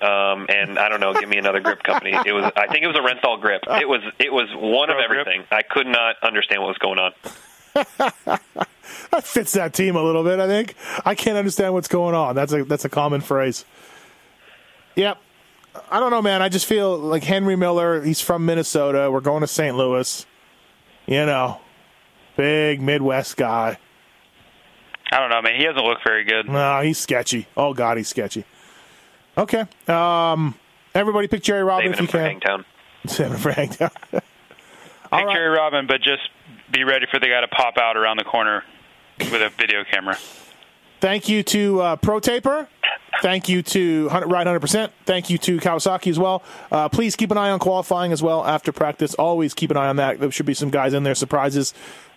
[0.00, 2.12] um, and I don't know, give me another grip company.
[2.12, 3.62] It was, I think it was a Renthal grip.
[3.68, 5.10] It was, it was one of grip?
[5.10, 5.44] everything.
[5.50, 7.12] I could not understand what was going on.
[9.10, 10.40] that fits that team a little bit.
[10.40, 12.34] I think I can't understand what's going on.
[12.34, 13.64] That's a that's a common phrase.
[14.94, 15.18] Yep.
[15.90, 16.40] I don't know, man.
[16.40, 18.02] I just feel like Henry Miller.
[18.02, 19.10] He's from Minnesota.
[19.10, 19.76] We're going to St.
[19.76, 20.24] Louis.
[21.06, 21.60] You know,
[22.36, 23.78] big Midwest guy.
[25.12, 25.54] I don't know, man.
[25.56, 26.48] He doesn't look very good.
[26.48, 27.46] No, he's sketchy.
[27.56, 28.44] Oh God, he's sketchy.
[29.38, 29.64] Okay.
[29.88, 30.54] Um.
[30.94, 32.40] Everybody pick Jerry Robin Saving if you him for can.
[32.40, 32.64] Hangtown.
[33.06, 33.90] Saving for Hangtown.
[34.10, 34.22] Pick
[35.12, 35.34] All right.
[35.36, 36.22] Jerry Robin, but just
[36.72, 38.64] be ready for the guy to pop out around the corner
[39.18, 40.16] with a video camera.
[41.00, 42.66] Thank you to uh, Pro Taper.
[43.22, 44.90] Thank you to Hun- Ride 100%.
[45.04, 46.42] Thank you to Kawasaki as well.
[46.72, 49.14] Uh, please keep an eye on qualifying as well after practice.
[49.14, 50.18] Always keep an eye on that.
[50.18, 51.72] There should be some guys in there, surprises.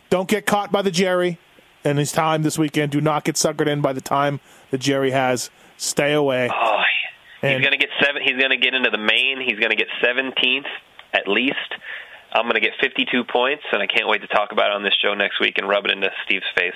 [0.09, 1.37] Don't get caught by the Jerry
[1.83, 2.91] in his time this weekend.
[2.91, 4.39] Do not get suckered in by the time
[4.71, 5.49] that Jerry has.
[5.77, 6.49] Stay away.
[6.53, 6.81] Oh,
[7.41, 8.21] And- he's going to get seven.
[8.21, 9.39] He's going to get into the main.
[9.39, 10.65] He's going to get 17th
[11.13, 11.55] at least.
[12.31, 14.83] I'm going to get 52 points, and I can't wait to talk about it on
[14.83, 16.73] this show next week and rub it into Steve's face.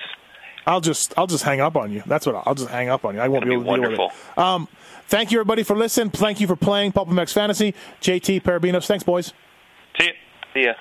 [0.66, 2.02] I'll just I'll just hang up on you.
[2.06, 3.22] That's what I'll, I'll just hang up on you.
[3.22, 4.38] I won't be be able to deal with it.
[4.40, 4.70] Um,
[5.08, 6.10] thank you everybody for listening.
[6.12, 7.76] Thank you for playing Pulp MX Fantasy.
[8.02, 8.88] JT Perebijnos.
[8.88, 9.34] Thanks, boys.
[10.00, 10.14] See you.
[10.54, 10.74] See ya.